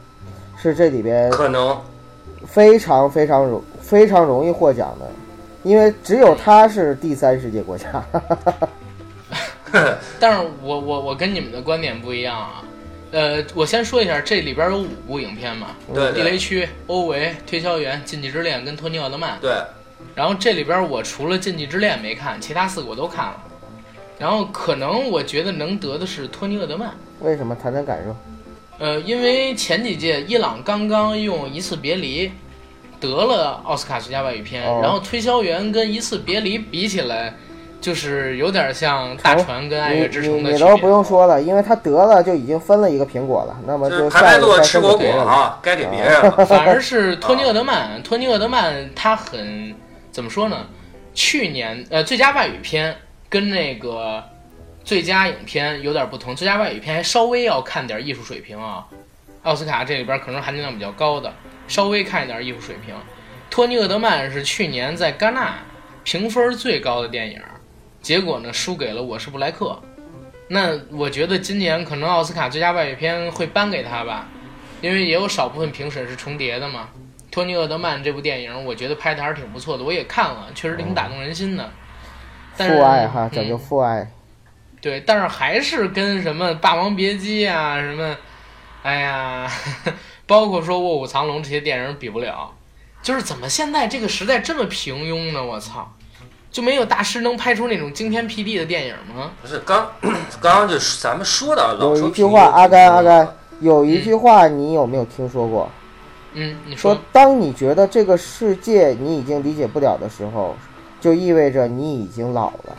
[0.62, 1.80] 是这里边可能
[2.46, 5.06] 非常非常容非常容易获奖的，
[5.64, 7.88] 因为只有他是第三世界国家。
[10.20, 12.64] 但是我我我跟你们的观点不一样啊。
[13.12, 19.38] 呃，我先说一下，这里边有五部影片嘛，对对地雷区》、欧维、推销员、禁忌之恋跟托尼奥特曼。
[19.40, 19.52] 对，
[20.16, 23.36] 然后这里边我除了禁忌之恋没看，其他四个我都看了。
[24.20, 27.56] 然后可能我觉得能得的是托尼厄德曼，为什么？
[27.56, 28.16] 谈谈感受。
[28.80, 32.28] 呃，因为前几届伊朗刚刚用《一次别离》
[33.00, 37.36] 得了奥斯卡最佳外语片，哦然后《推销员》跟《一次别离》比起来，
[37.82, 40.90] 就是有点像《大船》跟《爱乐之城》你你都不的区别。
[40.90, 45.08] 用说了，因为他得了就已经分了一个苹果了，那么就是就排排坐下一个吃果果。
[45.22, 46.46] 啊，该给别人了。
[46.46, 49.74] 反而是 托尼厄德曼，托尼厄德曼他很
[50.14, 50.68] 怎么说呢？
[51.16, 52.96] 去年呃最佳外语片
[53.28, 54.24] 跟那个
[54.84, 58.88] 最佳影片有点不同，最佳外语片还稍微要看点艺术水平啊。
[59.42, 61.34] 奥斯卡这里边可能含金量比较高的，
[61.68, 62.96] 稍微看一点艺术水平。
[63.50, 65.56] 托尼厄德曼是去年在戛纳
[66.04, 67.42] 评分最高的电影，
[68.00, 69.82] 结果呢输给了《我是布莱克》。
[70.48, 74.28] 那我觉得今年可能奥斯卡最佳外语片会颁给他吧，
[74.80, 76.90] 因为也有少部分评审是重叠的嘛。
[77.34, 81.68] 托尼·厄德曼这部电影，我觉得拍的还是挺不错的，我也看了，确实挺打动人心的。
[82.56, 84.08] 但是父爱哈，讲究嗯父爱。
[84.80, 88.16] 对，但是还是跟什么《霸王别姬》啊，什么，
[88.84, 89.50] 哎呀，
[90.28, 92.54] 包括说《卧虎藏龙》这些电影比不了。
[93.02, 95.44] 就是怎么现在这个时代这么平庸呢？
[95.44, 95.92] 我操，
[96.52, 99.32] 就没有大师能拍出那种惊天辟地的电影吗？
[99.42, 99.92] 不是刚
[100.40, 103.28] 刚刚就咱们说的有一句话，阿甘阿甘，
[103.60, 105.68] 有一嗯句话你有没有听说过？
[105.68, 105.83] 嗯，
[106.34, 110.56] 你说说，当你觉得这个世界你已经理解不了的时候，
[111.00, 112.78] 就意味着你已经老了。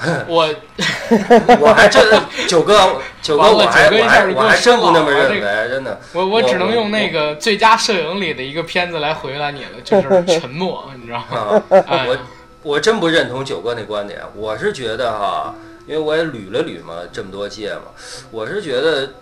[0.28, 0.48] 我
[1.58, 2.00] 我还真
[2.46, 6.00] 九哥九哥我我还我我还真不那么认为，真的。
[6.12, 11.60] 我我只能用那个最佳摄影里的一个片子来回答你了，就是 沉默，你知道吗？
[12.06, 12.16] 我
[12.62, 15.52] 我真不认同九哥那观点，我是觉得哈，
[15.84, 17.90] 因为我也捋了捋嘛，这么多届嘛，
[18.30, 19.14] 我是觉得，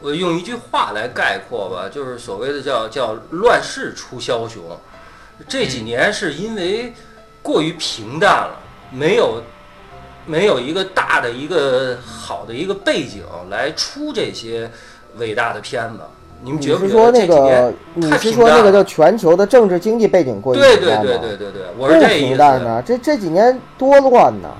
[0.00, 4.62] 我用一句话来概括吧，就是所谓的叫叫乱世出枭雄。
[5.48, 6.92] 这几年是因为
[7.42, 8.56] 过于平淡了，
[8.90, 9.42] 没有
[10.26, 14.70] 没有一个大的一个好的一个背景来出这些
[15.16, 16.00] 伟大的片子。
[16.42, 17.74] 你们你觉不觉是说那得这几年
[18.10, 22.26] 个是说那个叫全球的政治经济背景过于对对平淡吗对对对对，我是不这意思。
[22.26, 24.50] 平淡呢，这这几年多乱呐！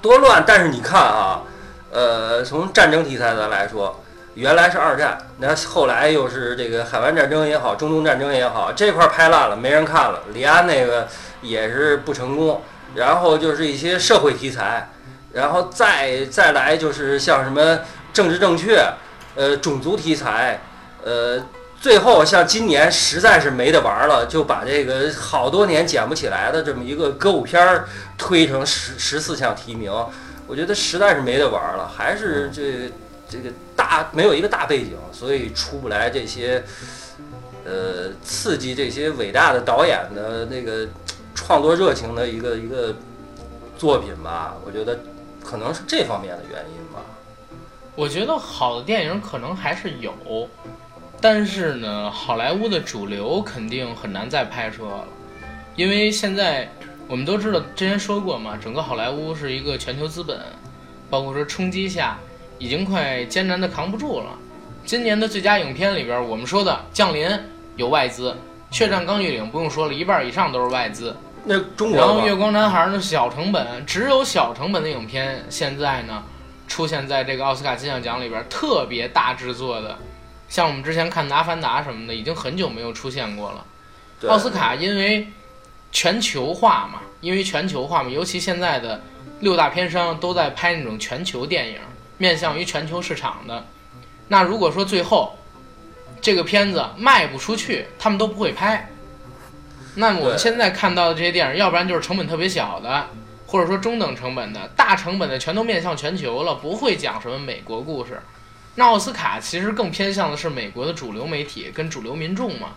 [0.00, 0.44] 多乱！
[0.46, 1.42] 但是你看啊，
[1.90, 3.98] 呃，从战争题材的来说，
[4.34, 10.24] 原来是二战，那后来又是这个海湾战争也好，中东战争也好，这块拍烂了，没人看了。
[10.32, 11.08] 李安那个
[11.42, 12.62] 也是不成功，
[12.94, 14.90] 然后就是一些社会题材，
[15.32, 17.80] 然后再再来就是像什么
[18.12, 18.84] 政治正确，
[19.34, 20.60] 呃，种族题材，
[21.04, 21.42] 呃。
[21.80, 29.92] 最后，像今年实在是没得玩了，就把这个好多年捡不起来的这么一个歌舞片儿推成十十四项提名，
[30.46, 32.90] 我觉得实在是没得玩了，还是这
[33.28, 33.50] 这个
[33.86, 36.64] 大没有一个大背景，所以出不来这些
[37.64, 40.88] 呃刺激这些伟大的导演的那个
[41.34, 42.94] 创作热情的一个一个
[43.78, 44.56] 作品吧。
[44.66, 44.98] 我觉得
[45.44, 47.00] 可能是这方面的原因吧。
[47.96, 50.12] 我觉得好的电影可能还是有，
[51.20, 55.04] 但是呢，好莱坞的主流肯定很难再拍摄了，
[55.76, 56.68] 因为现在
[57.06, 60.40] 我们都知道，之前说过嘛，整个好莱坞是一个全球资本，
[61.08, 62.18] 包括说冲击下，
[62.58, 64.38] 已经快艰难的扛不住了。
[64.84, 67.28] 今年的最佳影片里边，我们说的《降临》
[67.76, 68.30] 有外资，
[68.76, 71.16] 《血战钢锯岭》不用说了，一半以上都是外资。
[71.44, 76.22] 那中国然后《月光男孩》呢，小成本，只有小成本的影片现在呢
[76.66, 79.98] 出现在这个奥斯卡金像奖里边，特别大制作的，
[80.48, 83.64] 像我们之前看《阿凡达》什么的，已经很久没有出现过了。
[84.28, 85.26] 奥斯卡因为
[85.92, 89.02] 全球化嘛，因为全球化嘛，尤其现在的
[89.40, 91.78] 六大片商都在拍那种全球电影，
[92.18, 93.66] 面向于全球市场的。
[94.28, 95.38] 那如果说最后
[96.20, 98.90] 这个片子卖不出去，他们都不会拍。
[99.96, 103.08] 那么我们现在看到的这些电影，要不然就是成本特别小的，
[103.46, 108.20] 或者说中等成本的，大成本的全都面向全球了，不会讲什么美国故事。
[108.76, 112.70] 那奥斯卡其实更偏向的是美国的主流媒体跟主流民众嘛。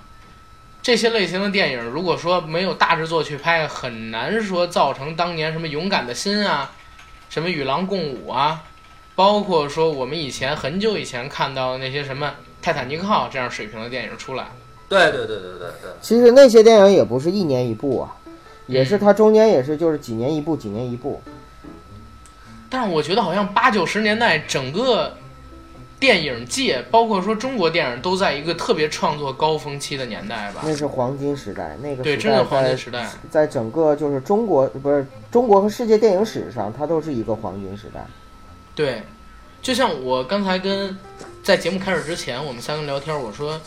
[0.84, 6.72] 这些类型的电影，如果说没有大制作去拍，很难说造成当年什么勇敢的心啊，
[7.30, 8.64] 什么与狼共舞啊，
[9.18, 14.46] 包括说我们以前很久以前看到的那些什么泰坦尼克号这样水平的电影出来。
[14.88, 18.16] 对对对对对对，其实那些电影也不是一年一部啊，
[18.68, 21.20] 也嗯是它中间也是就是几年一部，几年一部。
[22.70, 25.18] 但是我觉得好像八九十年代整个
[26.00, 30.62] 电影界，包括说中国电影，都在一个特别创作高峰期的年代吧。
[30.64, 33.10] 那是黄金时代，那个对，时代真是黄金时代。
[33.32, 38.06] 在整个就是中国不是中国和世界电影史上，它都是一个黄金时代。
[38.78, 39.02] 对，
[39.60, 40.96] 就像我刚才跟
[41.42, 43.60] 在节目开始之前，我们三个聊天，我说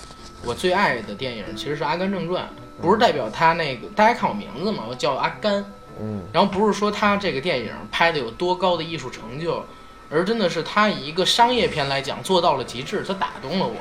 [0.44, 2.44] 我最爱的电影其实是《阿甘正传》，
[2.80, 5.64] 不是代表他那个大家看我名字嘛，我叫阿甘，
[6.00, 9.66] 嗯，然后不是说他这个电影拍的有多高的艺术成就，
[10.08, 13.74] 而真的是他以一个商业片来讲做到了极致，他打动了我，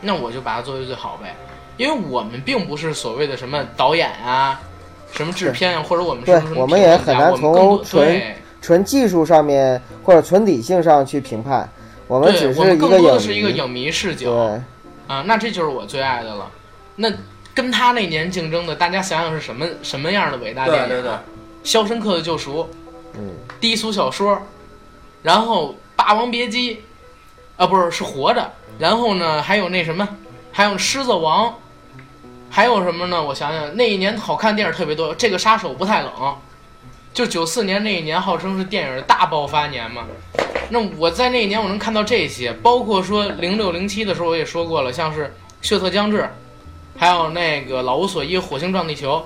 [0.00, 1.34] 那我就把它作为最好呗。
[1.76, 4.60] 因为我们并不是所谓的什么导演啊，
[5.12, 11.68] 什么制片啊，或者我们什么我们也很难我们更多从纯对纯技术上面或者纯理性上去评判，
[12.06, 13.56] 我们只是一个影多的是一个迷。
[13.56, 14.62] 影迷视角对，
[15.08, 16.48] 啊，那这就是我最爱的了。
[16.96, 17.12] 那
[17.52, 20.86] 跟他那年竞争的，大家想想是什么什么样的伟大电影、啊？
[20.86, 21.12] 对对对
[21.64, 22.60] 肖申克的救赎》、
[23.14, 24.40] 嗯，低俗小说，
[25.22, 26.76] 然后《霸王别姬》，
[27.56, 30.08] 啊，不是是活着，然后呢还有那什么，
[30.50, 31.48] 还有《狮子王》，
[32.48, 33.22] 还有什么呢？
[33.22, 36.12] 我想想，那一年好看电影特别多，这个杀手不太冷，
[37.12, 40.06] 就九四年那一年号称是电影大爆发年嘛。
[40.70, 45.24] 那我在那一年我能看到这些，包括说零六零七的时候我也说过了，像是
[45.60, 46.22] 《血色将至》，
[46.96, 49.18] 还有那个《老无所依》《火星撞地球》，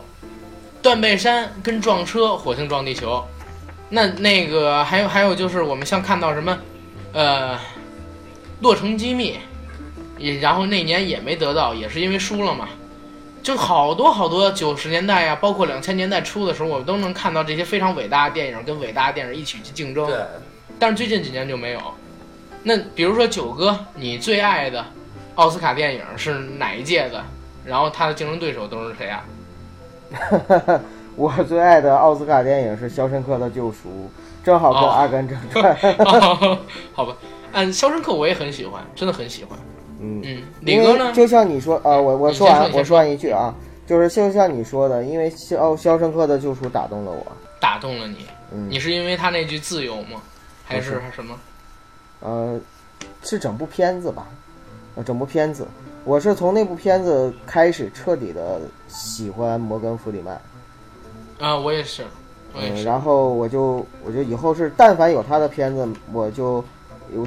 [0.83, 3.25] 断背山跟撞车《火星撞地球》。
[3.89, 6.59] 那那个还有还有就是我们像看到什么，
[7.13, 7.55] 呃，
[8.61, 9.35] 《洛城机密》，
[10.19, 12.69] 也然后那年也没得到，也是因为输了嘛。
[13.47, 20.05] 就好多好多九十年代呀、包括两千年代初的时候，我们都能看到这些非常伟大的电影跟伟大的电影一起去竞争。
[20.05, 20.17] 对，
[20.81, 21.81] 但是最近几年就没有。
[22.65, 24.85] 那比如说九哥，你最爱的
[25.37, 27.23] 奥斯卡电影是哪一届的？
[27.65, 29.25] 然后他的竞争对手都是谁啊？
[31.15, 34.11] 我最爱的奥斯卡电影是《肖申克的救赎》，
[34.45, 35.77] 正好跟哦《阿甘正传》
[36.93, 37.15] 好吧，
[37.53, 39.57] 嗯，《肖申克》我也很喜欢，真的很喜欢。
[40.01, 41.07] 嗯，嗯，李因哥呢？
[41.07, 43.55] 为就像你说，呃，我我说说完，我说完一句啊，
[43.87, 47.27] 就是就像你说的，因为肖《肖申克的救赎》打动了我，
[47.61, 48.19] 打动了你？
[48.53, 50.21] 嗯你是因为他那句自由吗？
[50.65, 51.37] 还是什么？
[52.21, 52.61] 呃，
[53.23, 54.27] 是整部片子吧？
[54.95, 55.67] 呃，整部片子，
[56.05, 60.41] 我是从那部片子开始彻底的喜欢摩根·弗里曼。
[61.39, 62.05] 啊，我也是，
[62.55, 66.65] 我也嗯，然后我就我就以后是但凡有他的片子，我就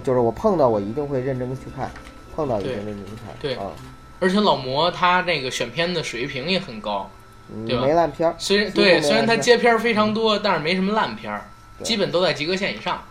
[0.04, 1.92] 就是我碰到我一定会认真的去看，
[2.40, 3.36] 碰到一定对认真地去看。
[3.40, 3.72] 对啊，
[4.20, 7.10] 而且老魔他那个选片的水平也很高，
[7.54, 8.36] 嗯对吧没烂片儿。
[8.38, 11.46] 虽然对虽然他接片儿非常多，但是没什么烂片儿，
[11.84, 13.02] 基本都在及格线以上。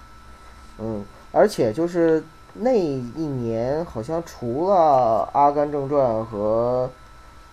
[0.78, 2.22] 嗯，而且就是
[2.54, 6.90] 那一年，好像除了《阿甘正传》和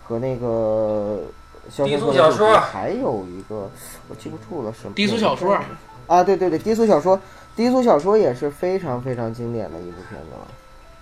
[0.04, 1.20] 和那个
[1.86, 3.70] 《低俗小说还有一个
[4.08, 5.58] 我记不住了什么低俗小说
[6.08, 7.20] 啊，对对对，低俗小说，
[7.56, 10.48] 低俗小说也是非常非常经典的一部片子了。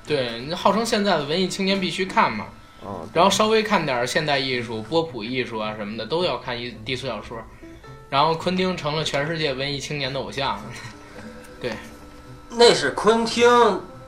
[0.06, 2.46] 对，你号称现在的文艺青年必须看嘛，
[2.86, 7.38] 嗯，然后稍微看点现代艺术、波普艺术啊什么的，都要看一低俗小说。
[8.10, 10.60] 然后昆汀成了全世界文艺青年的偶像。
[11.60, 11.72] 对
[12.50, 13.50] 那是昆汀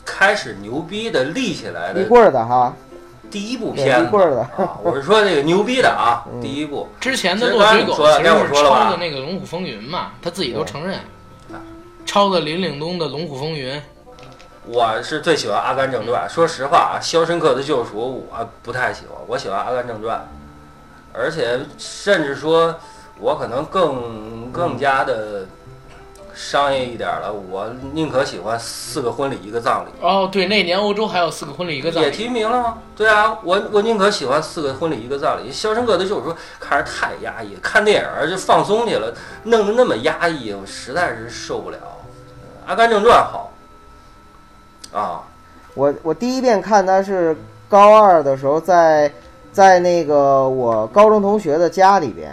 [0.04, 2.72] 开始牛逼的立起来的一棍儿的哈，
[3.32, 4.78] 第一部片子立棍儿的啊！
[4.84, 6.88] 我是说那个牛逼的啊， 嗯第一部。
[7.00, 11.00] 之前的落水狗刚才你说了其实是抄说了吧的那个《龙虎风云》嘛，他自己都承认
[11.52, 11.58] 啊，
[12.06, 13.74] 抄的林岭东的《龙虎风云》。
[14.68, 20.18] 我是最喜欢《阿甘正传》，说实话啊，《肖申克的救赎》我不太喜欢，我喜欢《阿甘正传》，
[21.14, 22.76] 而且甚至说，
[23.20, 25.46] 我可能更更加的
[26.34, 32.12] 商业一点了，我宁可喜欢《四个婚礼一个葬礼哦，对，那年欧洲还有四个婚礼一个》，葬礼也。
[32.12, 32.78] 提名了吗？
[32.96, 39.14] 对啊，我我宁可喜欢《四个婚礼一个葬礼》，《肖申克的救赎》看着太压抑，看电影儿就放松去了，
[39.44, 41.78] 弄得那么压抑，我实在是受不了。
[42.68, 43.52] 《阿甘正传》好
[44.96, 45.22] 啊。
[45.74, 47.36] 我我第一遍看他是
[47.68, 49.12] 高二的时候在，
[49.52, 52.32] 在那个我高中同学的家里边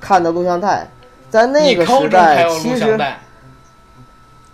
[0.00, 0.88] 看的录像带，
[1.30, 2.98] 在那个时代其实？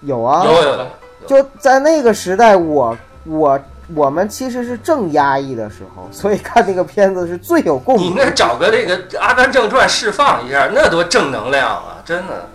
[0.02, 0.90] 有啊，有有的，
[1.28, 3.60] 就在那个时代我，我
[3.94, 8.10] 我们其实是正压抑的时候，所以看那个片子是最有共鸣。
[8.10, 12.02] 你那找个这个《阿甘正传》释放一下，那多正能量啊！
[12.04, 12.48] 真的，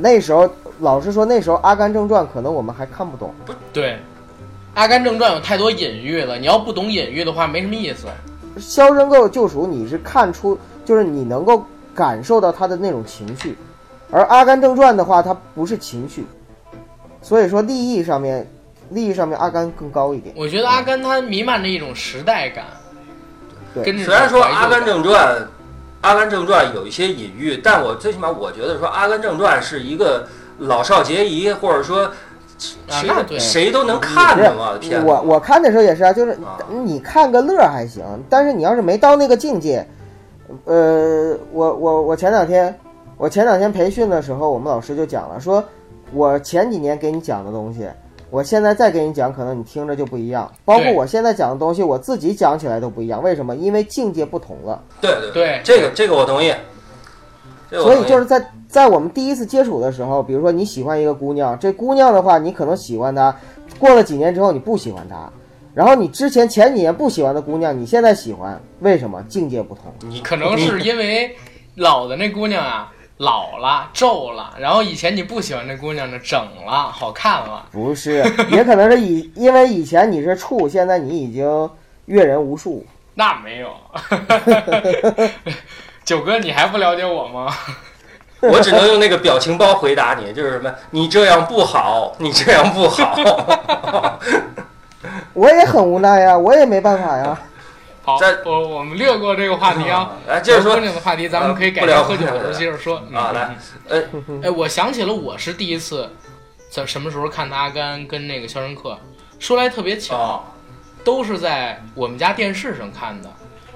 [0.00, 0.48] 那时候
[0.82, 3.32] 老实说，那时候《阿甘正传》可能我们还看不懂。
[3.46, 3.92] 不对，
[4.74, 8.08] 《阿甘正传》有太多隐喻了，你要不懂隐喻的话，没什么意思。
[8.60, 11.64] 《肖申克的救赎》你是看出，就是你能够
[11.94, 13.56] 感受到他的那种情绪，
[14.10, 16.26] 而《阿甘正传》的话，它不是情绪，
[17.22, 18.44] 所以说利益上面，
[18.90, 20.34] 利益上面阿甘更高一点。
[20.36, 22.64] 我觉得阿甘他弥漫着一种时代感，
[23.72, 25.36] 对跟着虽然说《阿甘正传》，
[26.00, 30.26] 《阿甘正传》有一些隐喻，但我最起码我觉得说《阿甘正传》是一个
[30.62, 32.10] 老少皆宜，或者说
[32.88, 35.06] 谁、谁都能看的嘛片子。
[35.06, 39.86] 我我看的时候也是啊，就是啊你看个乐还行，但是你要是没到那个境界，
[40.64, 42.78] 呃，我我我前两天
[43.16, 45.62] 我前两天培训的时候，我们老师就讲了，说
[46.12, 47.88] 我前几年给你讲的东西，
[48.30, 50.50] 我现在再给你讲，可能你听着就不一样。
[50.64, 53.22] 包括我现在讲的东西，我自己讲起来都不一样。
[53.22, 53.54] 为什么？
[53.56, 54.80] 因为境界不同了。
[55.00, 56.54] 对对对这个这个我同意。
[57.70, 58.42] 这个我所以就是在
[58.72, 63.36] 在我们第一次接触的时候，比如说你喜欢一个姑娘，这姑娘的话，你可能喜欢她，
[63.78, 65.30] 过了几年之后你不喜欢她，
[65.74, 69.22] 然后你之前前几年不喜欢的姑娘，你现在喜欢，为什么？
[69.28, 69.92] 境界不同。
[70.08, 71.36] 你可能是因为
[71.74, 77.66] 老的那姑娘啊老了皱了，然后以前你不喜欢那姑娘呢整了好看了。
[77.70, 81.68] 不是， 也可能是以因为以前你是处，现在你已经
[82.06, 82.86] 阅人无数。
[83.14, 83.70] 那没有，
[86.06, 87.54] 九哥你还不了解我吗？
[88.50, 90.74] 我只能用那个表情包回答你，就是什么？
[90.90, 94.18] 你这样不好，你这样不好。
[95.32, 97.38] 我也很无奈呀，我也没办法呀。
[98.04, 100.10] 好在，我我们略过这个话题啊。
[100.26, 103.00] 来，接着说的话题，咱们可以改聊天喝酒的时候接着说。
[103.08, 103.56] 嗯啊，来，
[103.88, 104.02] 呃，
[104.42, 106.10] 哎，我想起了我是第一次
[106.68, 108.90] 在什么时候看的《阿甘》跟那个《肖申克》，
[109.38, 110.40] 说来特别巧，哦，
[111.04, 113.30] 都是在我们家电视上看的。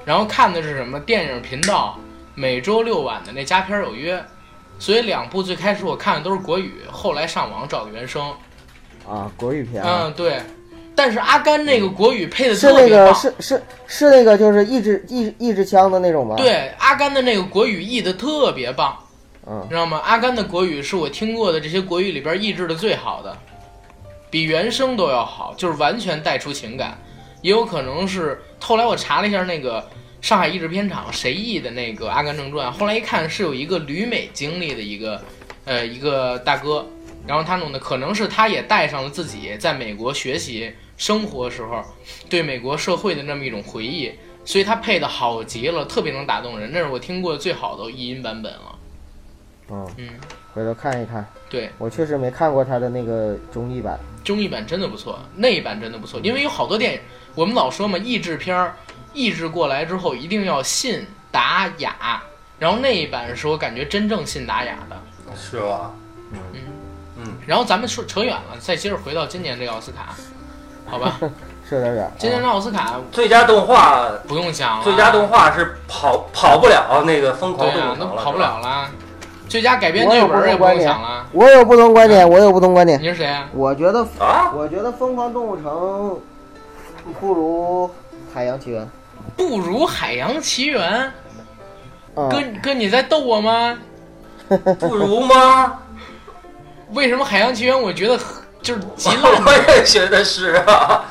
[0.04, 1.96] 然后看的是什么电影频道，
[2.34, 4.16] 每周六晚的那《佳片有约》，
[4.78, 8.32] 所以两部最开始我看的都是国语，后来上网找的原声。
[9.08, 10.40] 啊，国语片啊，嗯，对。
[10.94, 18.96] 但是阿甘那个国语配的是那个特别棒，是是是那个就是一支一一支枪的那种吗？，对阿甘的那个国语译的特别棒。
[19.46, 20.00] 嗯，知道吗？
[20.04, 23.36] 阿甘的国语是我听过的这些国语里边译制的最好的，
[24.30, 26.98] 比原声都要好，就是完全带出情感。
[27.42, 29.86] 也有可能是后来我查了一下那个
[30.20, 35.22] 上海译制片厂谁译的那个《阿甘正传》，后来一看是有一个旅美经历的一个
[35.64, 36.84] 呃一个大哥，
[37.26, 41.84] 然后他弄的可能是他也带上了自己在美国学习生活时候
[42.28, 44.10] 对美国社会的那么一种回忆，
[44.44, 48.78] 所以他配的好极了，特别能打动人，那是我听过最好的译音版本了。
[49.70, 50.08] 嗯，嗯，
[50.54, 51.24] 回头看一看。
[51.48, 53.98] 对，我确实没看过他的那个中译版。
[54.24, 57.00] 中译版真的不错，那一版真的不错，因为有好多电影，
[57.34, 58.74] 我们老说嘛，译制片儿
[59.16, 62.22] 译制过来之后一定要信达雅，
[62.58, 64.96] 然后那一版是我感觉真正信达雅的。
[65.34, 65.90] 是吧？
[66.32, 66.38] 嗯
[67.18, 70.14] 嗯然后咱们说扯远了，再接着回到今年这个奥斯卡，
[70.86, 71.18] 好吧？
[71.68, 72.10] 是有点远。
[72.18, 78.38] 今年的奥斯卡最佳动画，不用讲了，最佳动画是跑跑不了那个疯狂动物城跑不。
[78.38, 78.88] 了了。
[79.48, 81.26] 最佳改编剧本也不用同观点讲了。
[81.32, 83.00] 我有不同观点，我有不同观点。
[83.00, 83.48] 你是谁啊？
[83.52, 85.64] 我觉得，啊，我觉得《疯狂动物城》
[87.20, 87.88] 不如
[88.34, 88.82] 《海洋奇缘》。
[89.34, 90.82] 不如《海洋奇缘》
[92.14, 93.78] 嗯，哥哥，你在逗我吗？
[94.78, 95.78] 不如吗？
[96.92, 98.18] 为什么《海洋奇缘》我觉得
[98.62, 99.22] 就是极烂？
[99.44, 101.04] 我也觉得是啊。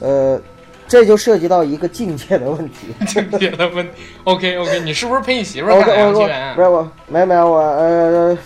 [0.00, 0.40] 呃，
[0.88, 2.94] 这就涉及到一个境界的问题。
[3.06, 4.02] 境界的问题。
[4.24, 8.38] OK OK，你是不是陪你媳妇儿看《海洋奇缘》不是我，没有没有我呃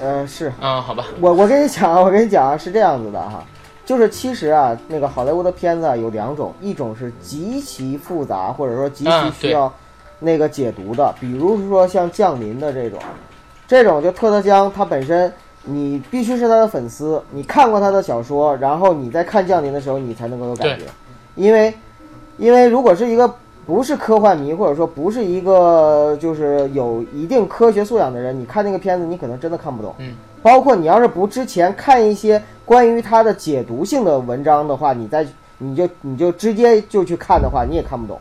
[0.00, 0.80] 呃是啊？
[0.80, 3.42] 好吧，我我跟你讲啊，我跟你讲啊，是这样子的哈，
[3.86, 9.72] 就是其实啊，那个好莱坞的片子啊有两种，一种是极其复杂或者说极其需要
[10.18, 12.98] 那个解读的，比如说像《降临》的这种，
[13.66, 15.32] 这种就特德·江他本身。
[15.68, 20.84] 你必须是他的粉丝，你看过他的小说，然后你在看《降临》的时候，你才能够有感觉，
[21.34, 21.74] 因为，
[22.38, 23.28] 因为如果是一个
[23.66, 29.92] 不是科幻迷，或者说不是一个就是有一定科学素养的人，你看那个片子，你可能真的看不懂。
[29.98, 35.26] 嗯，包括你要是不之前看一些关于它的解读性的文章的话，你再
[35.58, 38.20] 你就你就直接就去看的话，你也看不懂。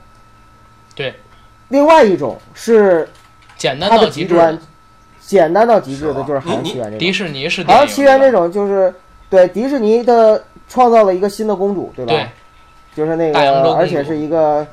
[0.96, 1.14] 对。
[1.70, 3.10] 另外一种是
[3.58, 3.90] 简单。
[3.90, 4.58] 的极端，
[5.20, 7.00] 简单到极致的就是《海洋你奇缘》这种。
[7.00, 8.94] 迪士尼是《海洋奇缘》这种种就是
[9.30, 12.14] 对迪士尼的创造了一个新的公主，对吧？
[12.14, 12.28] 对，
[12.96, 14.66] 就是那个，而且是一个，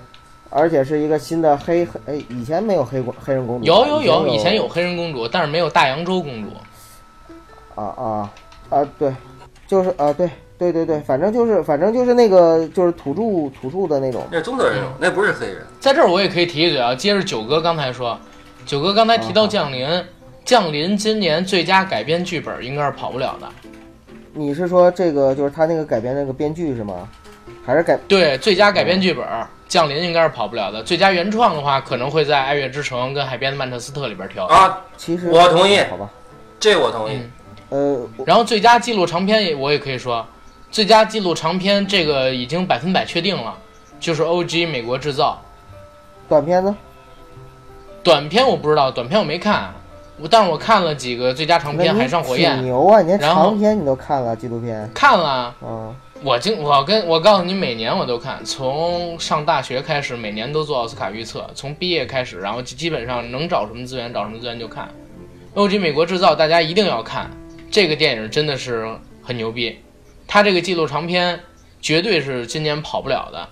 [0.50, 6.50] 而且是一个新的黑黑，哎，以前没有黑公黑人公主，有有有，以以前有黑人公主，但是没有大洋洲公主。
[7.74, 8.30] 啊啊
[8.70, 9.12] 啊，对，
[9.66, 15.66] 就是啊，对对对对，反正就是反正就是那个就是土著土著的那种，那是中国人，那不是黑人。
[15.80, 18.18] 在这儿我也可以提一嘴啊，接着九哥刚才说，
[18.64, 19.86] 九哥刚才提到《降临》，
[20.44, 23.48] 《降临》今年最佳改编剧本应该是跑不了的。
[24.34, 27.08] 你是说这个就是他那个改编那个编剧是吗？
[27.64, 29.24] 还是改对，最佳改编剧本，
[29.68, 30.82] 《降临》应该是跑不了的。
[30.82, 34.46] 最佳原创的话，可能会在《爱乐之城》跟《海边的曼彻斯特》里边挑。
[34.46, 36.08] 啊，其实我同意好吧，
[36.58, 37.16] 这我同意。
[37.16, 37.30] 嗯
[37.72, 40.26] 呃，然后最佳纪录长片也我也可以说，
[40.70, 43.54] 最佳纪录长片这个已经百分百确定了，
[43.98, 44.66] 就是《O.G.
[44.66, 45.40] 美国制造
[46.28, 46.76] 短片呢？》。
[48.04, 49.72] 短片我不知道，短片我没看，
[50.18, 53.00] 我但是我看了几个最佳长片，《海上火挺焰》牛啊！
[53.00, 55.54] 你连长片你都看了，纪录片，看了。
[55.62, 64.90] 嗯，我经我跟我告诉你，每年我都看，从上大学开始，每年都做奥斯卡预测，从毕业开始，然后基基本上能找什么资源找什么资源就看。
[65.54, 65.78] O.G.
[65.78, 67.30] 美国制造大家一定要看，
[67.72, 68.86] 这个电影真的是
[69.22, 69.78] 很牛逼，
[70.28, 71.40] 它这个纪录长片
[71.80, 73.48] 绝对是今年跑不了的。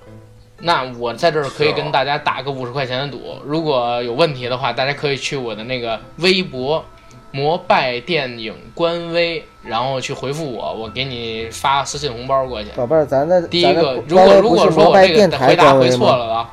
[0.59, 6.85] 那我在这儿可以跟大家打个五十块钱的赌，如果有问题的话，大家可以去我的那个微博
[7.33, 12.69] “摩拜电影”官微，然后去回复我，我给你发私信红包过去。
[12.77, 15.89] 宝贝儿，咱的第一个，如果如果说我这个回答回？
[15.89, 16.51] 错了啊，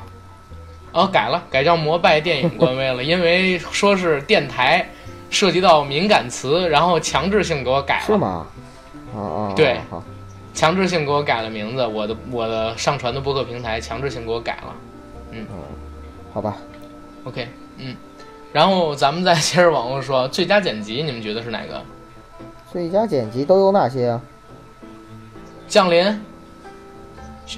[0.92, 4.88] 哦，改了，改叫摩拜电影官微了，因为说是电台
[5.30, 8.46] 涉及到敏感词，然后强制性给我改了，是吗？
[9.14, 9.80] 啊啊，对，
[10.54, 14.74] 强制性给我改了名字，我的我的上传的播客平台强制性给我改了
[15.32, 15.46] 嗯
[16.32, 16.56] 好吧
[17.24, 17.48] ，，OK，
[17.78, 17.96] 嗯，
[18.52, 21.82] 然后咱们再接着往后说，最佳剪辑你们觉得是哪个？
[22.70, 24.20] 最佳剪辑都有哪些啊？
[25.66, 26.24] 降临，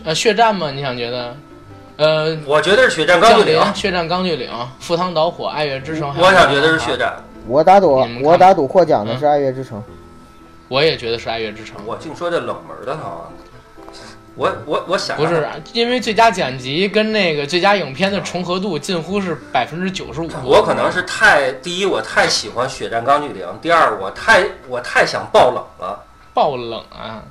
[0.05, 0.71] 呃，血战吗？
[0.71, 1.37] 你想觉得？
[1.97, 7.14] 呃，我觉得是血战钢降临锯岭，，血战钢锯岭，赴汤蹈火，爱乐之城，我想觉得是血战。
[7.47, 9.78] 我打赌我打赌获奖的嗯是《爱乐之城》。
[10.68, 11.80] 我也觉得是爱乐之城。
[11.84, 13.28] 我净说这冷门的哈。
[14.36, 20.28] 我我我想不是，因为最佳剪辑跟那个最佳影片的重合度近乎是百分之九十五。
[20.45, 26.05] 我可能是太第一，我太喜欢血战钢锯岭；第二，我太我太想爆冷了。
[26.32, 27.22] 爆冷啊！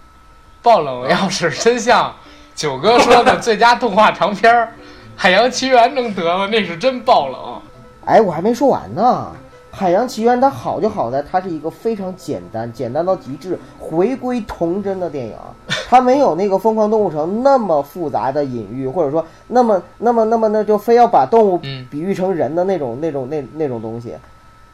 [0.61, 1.07] 爆冷！
[1.07, 2.13] 要是真像
[2.53, 4.65] 九哥说的最佳动画长片儿
[5.15, 7.61] 《海洋奇缘》能得了，那是真爆冷。
[8.05, 9.31] 哎，我还没说完呢。
[9.79, 15.33] 《海洋奇缘》它好就好在它是一个非常简单、简单到极致、回归童真的电影，
[15.87, 24.13] 它没有那个《疯狂动物城》那么复杂的隐喻，或者说那么、那么、那么那就非要把动物嗯比喻成人的那种、那种、那那种东西。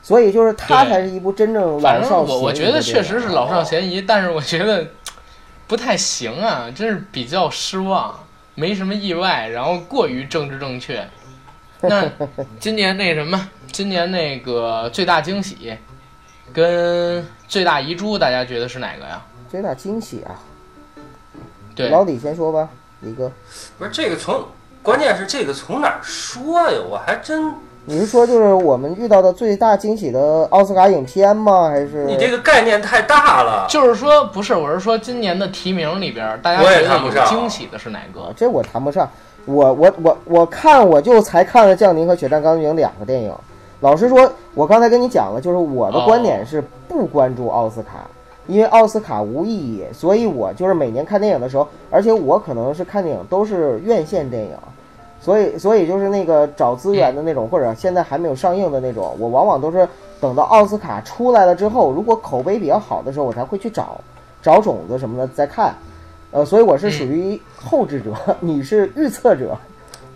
[0.02, 4.88] 所以就是它才是一部真正老少咸宜我我觉得确实是老少咸宜，但是我觉得
[5.68, 8.14] 不太行啊，真是比较失望，
[8.56, 11.08] 没什么意外，然后过于政治正确。
[11.82, 12.04] 那
[12.60, 15.78] 今年那什么，今年那个最大惊喜，
[16.54, 19.22] 跟最大遗珠，大家觉得是哪个呀？
[19.52, 20.32] 最大惊喜啊！
[21.76, 22.70] 对，老李先说吧，
[23.02, 23.30] 李哥，
[23.78, 24.46] 不是这个从，
[24.82, 26.80] 关键是这个从哪儿说呀？
[26.90, 27.54] 我还真，
[27.84, 31.68] 你是说就是我们遇到的最大惊喜的奥斯卡影片吗？
[31.68, 33.68] 还是你这个概念太大了。
[33.70, 38.34] 就是说不是，我是说今年的提名里边，大家觉得有也谈不上惊喜的是哪啊个？
[38.38, 39.12] 这我谈不上。
[39.44, 43.36] 我我我我看我就才看了《降临》和《血战钢锯岭》两个电影。
[43.82, 48.08] 老实说，我刚才跟你讲了，就是我的观点是不关注奥斯卡，
[48.48, 54.52] 因为奥斯卡无意义，所以我就是每年看电影的时候，而且我可能是看电影都是院线电影，
[55.20, 59.88] 所以所以就是那个找资源的那种，或者现在还没有上映的那种，我往往都是
[60.22, 64.00] 等到奥斯卡出来了之后，如果口碑比较好的时候，我才会去找
[64.42, 65.76] 找种子什么的再看。
[66.32, 69.58] 呃，所以我是属于后知者， 你是预测者，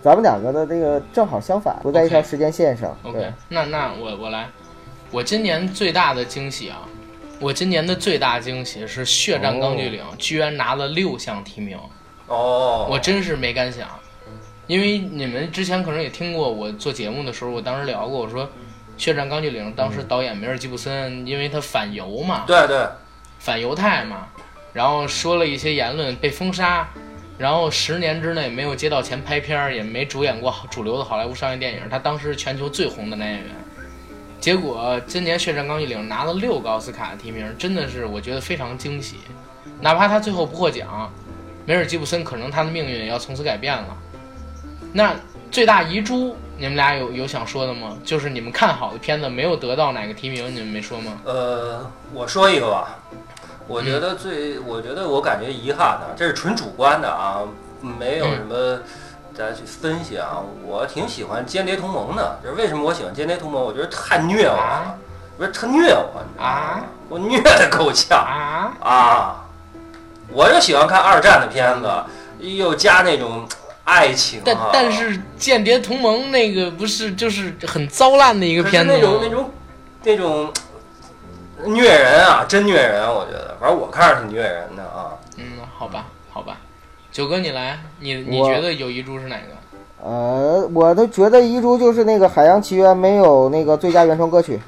[0.02, 2.98] 咱们两个的这个正好相反，不在一条时间线上。
[3.04, 4.48] OK，对，那那我我来，
[5.12, 6.82] 我今年最大的惊喜啊，
[7.40, 11.78] 我今年的最大惊喜是《血战钢锯岭》居然拿了六项提名，
[12.28, 13.88] 哦，我真是没敢想，
[14.68, 18.46] 因为你们之前可能也听过我做节目的时候，我当时聊过，我说
[18.98, 22.88] 《血战钢锯岭》当时导演梅尔吉布森，因为他反犹嘛，对对，
[23.38, 24.28] 反犹太嘛，
[24.72, 26.88] 然后说了一些言论被封杀，
[27.40, 33.50] 然后十年之内没有接到钱拍片儿，也没主演过主流的好莱坞商业电影，他当时是全球最红的男演员。
[34.42, 39.16] 结果今年《血战钢锯岭》拿了六个奥斯卡提名，真的是我觉得非常惊喜。
[39.80, 41.10] 哪怕他最后不获奖，
[41.66, 43.98] 梅尔吉布森可能他的命运也要从此改变了。
[44.92, 45.16] 那
[45.50, 47.98] 最大遗珠，你们俩有有想说的吗？
[48.04, 51.22] 就是你们看好的片子没有得到哪个提名，你们没说吗？
[51.24, 53.00] 呃，我说一个吧，
[53.70, 57.44] 我觉得最，我觉得我感觉遗憾的，这是纯主观的啊，
[58.00, 58.80] 没有什么
[59.38, 60.42] 大家去分析啊。
[60.66, 63.62] 我挺喜欢《间谍同盟》的，就是为什么我喜欢《间谍同盟》？
[63.66, 64.96] 我觉得太虐我了啊，
[65.38, 66.84] 不是特虐我，你知道吗啊？
[67.08, 69.46] 我虐的够呛啊，啊！
[70.32, 71.90] 我就喜欢看二战的片子，
[72.40, 73.48] 又加那种
[73.84, 79.00] 爱情、啊，但但是《间谍同盟》那个不是就是很糟烂的一个片子吗？
[79.00, 79.52] 那种那种
[80.04, 80.54] 那种
[81.66, 85.18] 虐人啊，真虐人，我觉得，反正我看着挺虐人的啊。
[85.38, 85.46] 嗯，
[85.78, 86.58] 好吧，好吧，
[87.12, 89.44] 九哥你来，你你觉得有遗珠是哪个？
[90.02, 94.60] 呃，我都觉得遗珠就是那个《海洋奇缘》没有那个最佳原创歌曲，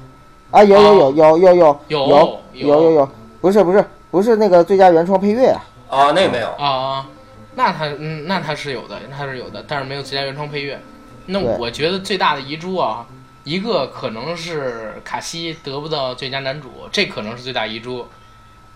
[0.50, 2.82] 啊，有有有有有有有有有。
[2.82, 3.08] 有有，
[3.40, 7.06] 不是不是不是那个最佳原创配乐啊，啊，那没有，啊啊，
[7.54, 10.78] 那他嗯，那他是有的，那他是有的，但是没有最佳原创配乐。
[11.26, 11.56] 那对。
[11.58, 13.06] 我觉得最大的遗珠啊，
[13.44, 18.08] 一个可能是卡西得不到最佳男主，这可能是最大遗珠。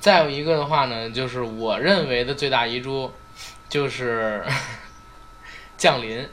[0.01, 3.13] 再有一个的话呢，就是我认为的最大遗珠，
[3.69, 4.45] 就是
[5.79, 6.29] 降临，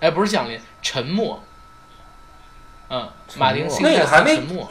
[0.00, 1.42] 哎，不是降临，沉默。
[2.88, 4.70] 嗯，马丁那个还没沉默。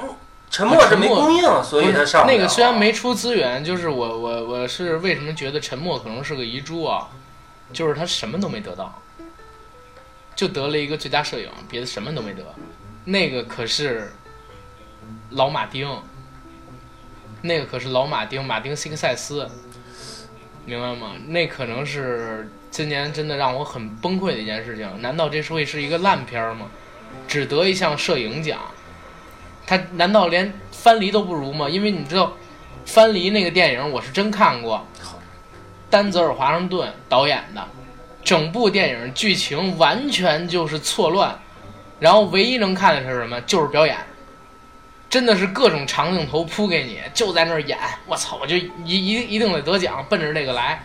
[0.49, 7.09] 沉默是没供应，所以它上不了那个虽然没出资源，就是我我我是为什么觉得沉默可能是个遗珠啊？
[7.73, 9.01] 就是他什么都没得到，
[10.35, 12.43] 就得了一个最佳摄影，别的什么都没得。
[13.05, 14.11] 那个可是
[15.29, 15.87] 老马丁，
[17.41, 19.47] 那个可是老马丁，马丁辛克塞斯，
[20.65, 21.11] 明白吗？
[21.27, 25.01] 那可能是今年真的让我很崩溃的一件事情。
[25.01, 26.67] 难道这是会是一个烂片吗？
[27.27, 28.59] 只得一项摄影奖，
[29.67, 31.69] 他难道连藩篱都不如吗？
[31.69, 32.33] 因为你知道，
[32.85, 34.85] 藩篱那个电影我是真看过，
[35.89, 37.67] 丹泽尔华盛顿导演的，
[38.23, 41.39] 整部电影剧情完全就是错乱，
[42.05, 43.41] 然后唯一能看的是什么？
[43.41, 43.97] 就是表演，
[45.09, 47.75] 真的是各种长镜头铺给你，就在那儿演，
[48.05, 50.83] 我操，我就一一一定得得奖，奔着这个来。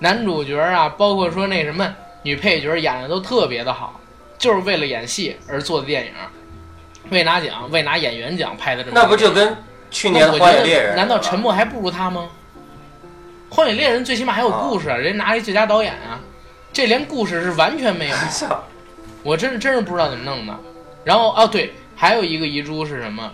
[0.00, 1.90] 男主角啊，包括说那什么
[2.22, 3.98] 女配角演的都特别的好，
[4.36, 6.12] 就是为了演戏而做的电影，
[7.08, 9.06] 为拿奖，为拿演员奖拍的这么那。
[9.08, 9.56] 不就跟
[9.90, 12.28] 去年荒野猎人》难道沉默还不如他吗？
[13.48, 16.20] 荒野猎人最起码还有故事，啊、人家拿了一最佳导演啊，
[16.74, 18.16] 这连故事是完全没有。
[19.28, 20.58] 操我真是真是不知道怎么弄的。
[21.04, 23.32] 然后哦对，还有一个遗珠是什么？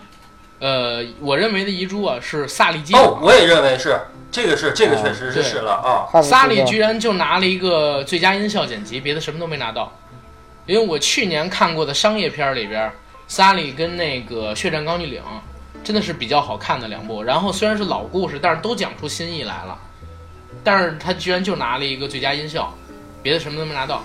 [0.59, 3.99] 呃，我认为的遗珠啊是萨利基哦，我也认为是
[4.31, 6.21] 这个是这个确实是对是了啊。
[6.21, 9.91] 萨利居然就拿了一个最佳音效剪辑，别的什么都没拿到。
[10.65, 12.93] 因为我去年看过的商业片儿里边儿，
[13.27, 15.21] 萨利跟那个《血战钢锯岭》
[15.83, 17.21] 真的是比较好看的两部。
[17.21, 19.77] 然后虽然是老故事，但是都讲出新意来了。
[20.63, 22.73] 但是他居然就拿了一个最佳音效，
[23.21, 24.03] 别的什么都没拿到，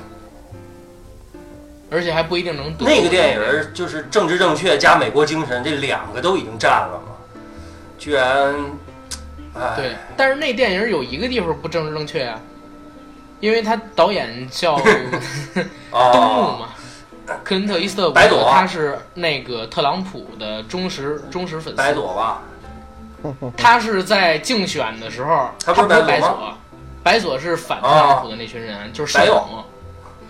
[1.90, 2.84] 而且还不一定能得。
[2.84, 7.14] 那个电影儿就是政治正确加美国精神，这两个都已经占了嘛，
[7.98, 8.54] 居然，
[9.54, 12.40] 哎，对，但是那电影有一个地方不政治正确啊，
[13.40, 15.60] 因为他导演叫 东木
[15.90, 16.68] 哦，嘛，
[17.42, 21.76] 克林特·伊斯特伍德，白朵他是那个特朗普的忠实忠实粉丝。
[21.76, 22.42] 白朵吧，
[23.56, 26.56] 他是在竞选的时候，他不是白白左吗，
[27.02, 29.64] 白左是反特朗普的那群人，就是圣白右母，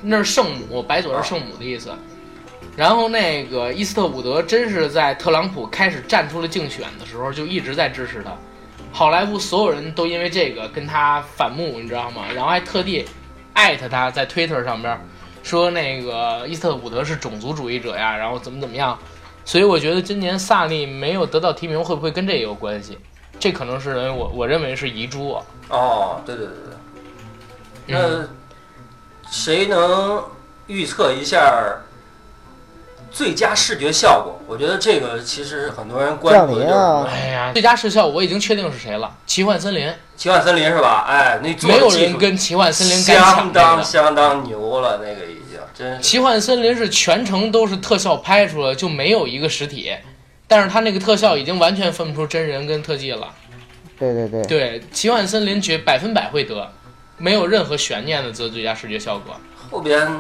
[0.02, 1.90] 那是圣母，白左是圣母的意思。
[2.76, 8.32] 然后那个伊斯特伍德真是在特朗普开始站出了竞选的时候，就一直在支持他。
[8.92, 12.22] 好莱坞所有人都因为这个跟他反目，你知道吗？
[12.34, 13.04] 然后还特地
[13.52, 15.00] 艾特他在 Twitter 上边
[15.42, 18.98] 说那个伊斯特伍德是种族主义者呀，然后怎么怎么样。
[19.44, 22.98] 所以我觉得今年萨利没有得到提名，会不会跟这也有关系？
[23.38, 25.44] 这可能是我我认为是遗珠啊。
[25.70, 26.54] 哦，对对对
[27.86, 28.28] 对，嗯那
[29.30, 30.24] 谁能
[30.66, 31.76] 预测一下
[33.10, 34.40] 最佳视觉效果？
[34.46, 41.04] 我觉得这个其实很多人关注的就是啊哎呀，最佳视效我已经确定是谁了，奇幻森林，奇幻森林是吧？
[41.08, 43.52] 哎，那做没有人跟奇幻森林敢抢相这个。
[43.54, 46.02] 当相当牛了，那个已经真是。
[46.02, 49.92] 奇幻森林是全程都是特效拍出来，就没有一个实体，
[50.46, 53.28] 但是它那个特效已经完全分不出真人跟特技了。
[53.98, 56.72] 对对对，对，奇幻森林绝百分百会得，
[57.20, 59.36] 没有任何悬念的得最佳视觉效果。
[59.70, 60.10] 后边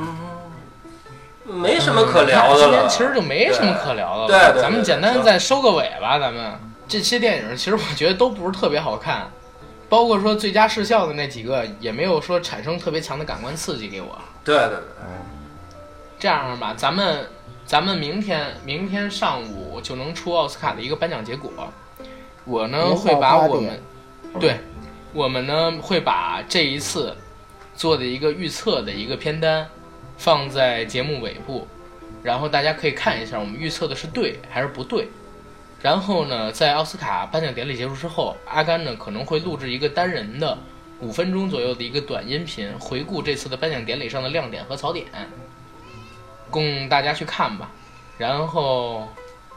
[1.44, 2.76] 没什么可聊的了。
[2.76, 4.28] 嗯那其实就没什么可聊的了。
[4.28, 6.18] 对对对咱们简单再收个尾吧。
[6.18, 6.52] 咱们
[6.86, 9.28] 这些电影其实我觉得都不是特别好看，
[9.88, 14.18] 包括说最佳视效的那几个也没有说产生特别强的感官刺激给我。
[14.44, 15.06] 对对对，
[16.18, 17.26] 这样吧，咱们
[17.64, 21.50] 咱们明天明天上午就能出奥斯卡的一个颁奖结果。
[22.44, 23.80] 我呢会把我们
[24.40, 24.60] 对，
[25.12, 27.16] 我们呢会把这一次
[27.74, 29.68] 做的一个预测的一个片单
[30.16, 31.66] 放在节目尾部，
[32.22, 35.08] 然后大家可以看一下我们预测的是对还是不对。
[35.82, 40.58] 然后呢，在奥斯卡颁奖典礼结束之后，阿甘呢可能会录制一个单人的
[41.00, 45.06] 五分钟左右的一个短音频，回顾这次的颁奖典礼上的亮点和槽点，
[46.50, 47.70] 供大家去看吧。
[48.18, 49.08] 然后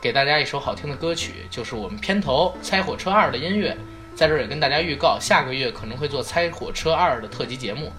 [0.02, 3.76] 给大家一首好听的歌曲，就是我们片头《猜火车二》的音乐，
[4.16, 7.92] 在这儿也跟大家预告，下个月可能会做《猜火车二》的特辑节目，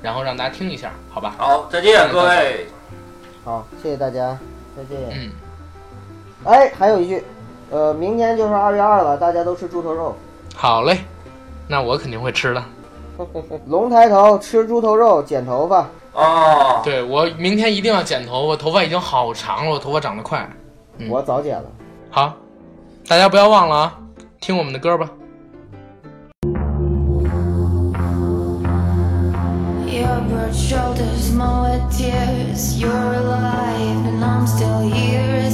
[0.00, 1.34] 然后让大家听一下，好吧？
[1.36, 2.66] 好，再见各位。
[3.44, 4.38] 好，谢谢大家，
[4.76, 4.98] 再见。
[5.12, 5.30] 嗯，
[6.44, 7.24] 哎，还有一句，
[7.70, 10.16] 呃，明天就是二月二了，大家都吃猪头肉。
[10.54, 10.98] 好嘞，
[11.68, 12.62] 那我肯定会吃的。
[13.66, 15.88] 龙抬头，吃猪头肉，剪头发。
[16.12, 20.48] 哦，对我明天一定要剪头发，头发已经好长了，我头发长得快。
[20.98, 21.64] 嗯我早剪了。
[22.10, 22.34] 好，
[23.06, 23.98] 大家不要忘了啊，
[24.40, 25.10] 听我们的歌吧。
[30.46, 32.80] Broad shoulders, more tears.
[32.80, 35.50] You're alive, and I'm still here.